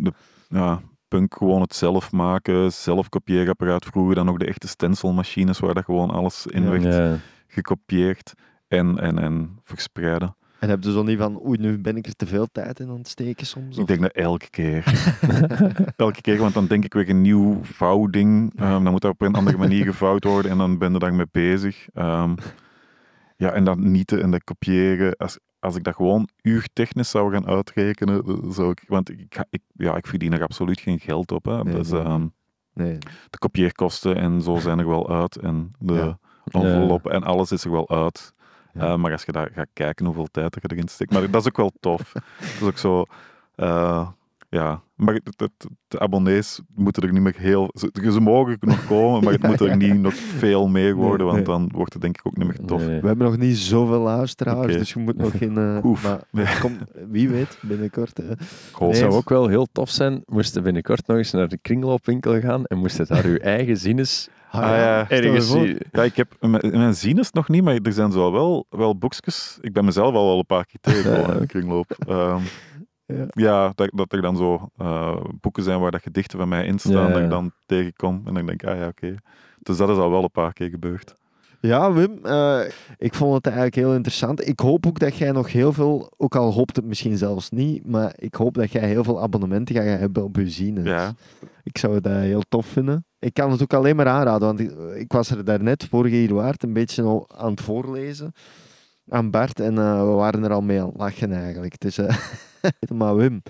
[0.49, 3.85] ja, punk gewoon het zelf maken, zelf kopieerapparaat.
[3.85, 6.71] Vroeger dan nog de echte stencilmachines waar dat gewoon alles in Ja.
[6.71, 7.17] werd Ja.
[7.47, 8.33] gekopieerd
[8.69, 10.37] en, en, en verspreiden.
[10.59, 12.89] En heb je zo niet van, oei, nu ben ik er te veel tijd in
[12.89, 13.77] aan het steken soms?
[13.77, 14.85] Ik of- denk dat elke keer.
[15.97, 18.53] elke keer, want dan denk ik weer een nieuw vouwding.
[18.57, 21.27] Ehm, dan moet dat op een andere manier gevouwd worden en dan ben je daarmee
[21.33, 21.87] bezig.
[21.95, 22.35] Ehm,
[23.37, 25.17] ja, en dat nieten en dat kopiëren.
[25.17, 28.83] Als, als ik dat gewoon uurtechnisch zou gaan uitrekenen, dan zou ik...
[28.87, 31.45] Want ik, ik, ja, ik verdien er absoluut geen geld op.
[31.45, 31.63] Hè.
[31.65, 32.13] Nee, dus, nee, nee.
[32.13, 32.27] ehm,
[32.75, 32.99] Nee.
[33.31, 35.37] de kopieerkosten en zo zijn er wel uit.
[35.37, 36.19] En de Ja.
[36.45, 38.33] enveloppen en alles is er wel uit.
[38.73, 38.81] Ja.
[38.81, 41.13] Eh, maar als je daar gaat kijken hoeveel tijd er erin steekt.
[41.13, 42.13] Maar dat is ook wel tof.
[42.13, 42.23] dat
[42.61, 43.05] is ook zo.
[43.55, 44.09] eh,
[44.49, 47.71] ja, maar het- het- de abonnees moeten er niet meer heel.
[47.75, 51.39] Ze, ze mogen nog komen, maar het moet er niet nog veel meer worden, want
[51.39, 51.47] nee.
[51.47, 52.87] dan wordt het denk ik ook niet meer tof.
[52.87, 53.01] Nee.
[53.01, 55.57] We hebben nog niet zoveel luisteraars, dus je moet nog geen...
[55.59, 56.03] eh, Oef.
[56.03, 56.59] Maar Nee.
[56.61, 56.79] komt,
[57.11, 58.17] wie weet, binnenkort.
[58.17, 58.41] Het
[58.81, 58.95] Nee.
[58.95, 62.79] zou ook wel heel tof zijn, moesten binnenkort nog eens naar de kringloopwinkel gaan en
[62.79, 65.09] moesten daar uw eigen zines Ah, ja.
[65.11, 65.79] ergens zien.
[65.93, 68.97] Ja, ik heb mijn, in mijn zines nog niet, maar er zijn zo wel, wel
[68.99, 69.59] boekjes.
[69.61, 71.97] Ik ben mezelf al wel een paar keer tegengekomen in de kringloop.
[72.09, 72.41] Ehm,
[73.15, 73.27] Ja.
[73.29, 76.79] ja, dat, dat er dan zo eh, boeken zijn waar dat gedichten van mij in
[76.79, 78.23] staan, Ja, dat ik dan tegenkom.
[78.25, 79.15] En dan denk ik, ah ja, oké.
[79.59, 81.15] Dus dat is al wel een paar keer gebeurd.
[81.61, 82.61] Ja, Wim, eh,
[82.99, 84.49] ik vond het eigenlijk heel interessant.
[84.49, 87.87] Ik hoop ook dat jij nog heel veel, ook al hoopt het misschien zelfs niet,
[87.87, 90.85] maar ik hoop dat jij heel veel abonnementen gaat hebben op je zines.
[90.85, 91.13] Ja,
[91.63, 93.07] Ik zou dat heel tof vinden.
[93.19, 96.35] Ik kan het ook alleen maar aanraden, want ik, ik was er daarnet, vorige hier
[96.35, 98.33] waard, een beetje aan het voorlezen
[99.09, 101.81] aan Bart en eh, we waren er al mee aan het lachen eigenlijk.
[101.81, 102.17] Dus, eh,
[102.95, 103.43] maar Wim,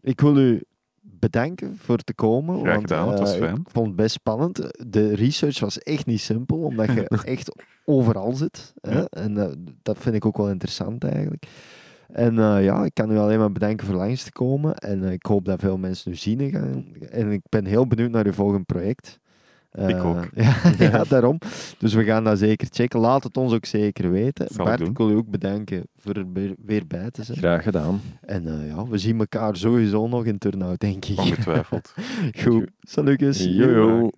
[0.00, 0.62] ik wil u
[1.00, 2.60] bedanken voor te komen.
[2.60, 3.56] Graag want, gedaan, het was eh, fijn.
[3.56, 4.70] Ik vond het best spannend.
[4.86, 7.52] De research was echt niet simpel, omdat je echt
[7.84, 8.74] overal zit.
[8.80, 9.04] Hè?
[9.04, 9.52] En eh,
[9.82, 11.46] dat vind ik ook wel interessant eigenlijk.
[12.08, 14.74] En eh, ja, ik kan u alleen maar bedanken voor langs te komen.
[14.74, 16.86] En ik hoop dat veel mensen u zien gaan.
[17.10, 19.18] En ik ben heel benieuwd naar uw volgende project.
[19.86, 20.28] Ik Eh, ook.
[20.34, 20.54] Ja,
[20.90, 21.38] ja, daarom.
[21.78, 23.00] Dus we gaan dat zeker checken.
[23.00, 24.46] Laat het ons ook zeker weten.
[24.50, 26.26] Zal Bart, ik wil u ook bedanken voor er
[26.64, 27.38] weer- bij te zijn.
[27.38, 28.00] Graag gedaan.
[28.20, 31.18] En eh, ja, we zien elkaar sowieso nog in Turnhout, denk ik.
[31.18, 31.94] ongetwijfeld.
[32.42, 32.70] Goed.
[32.80, 33.44] Salutjes.
[33.44, 34.10] Jojo.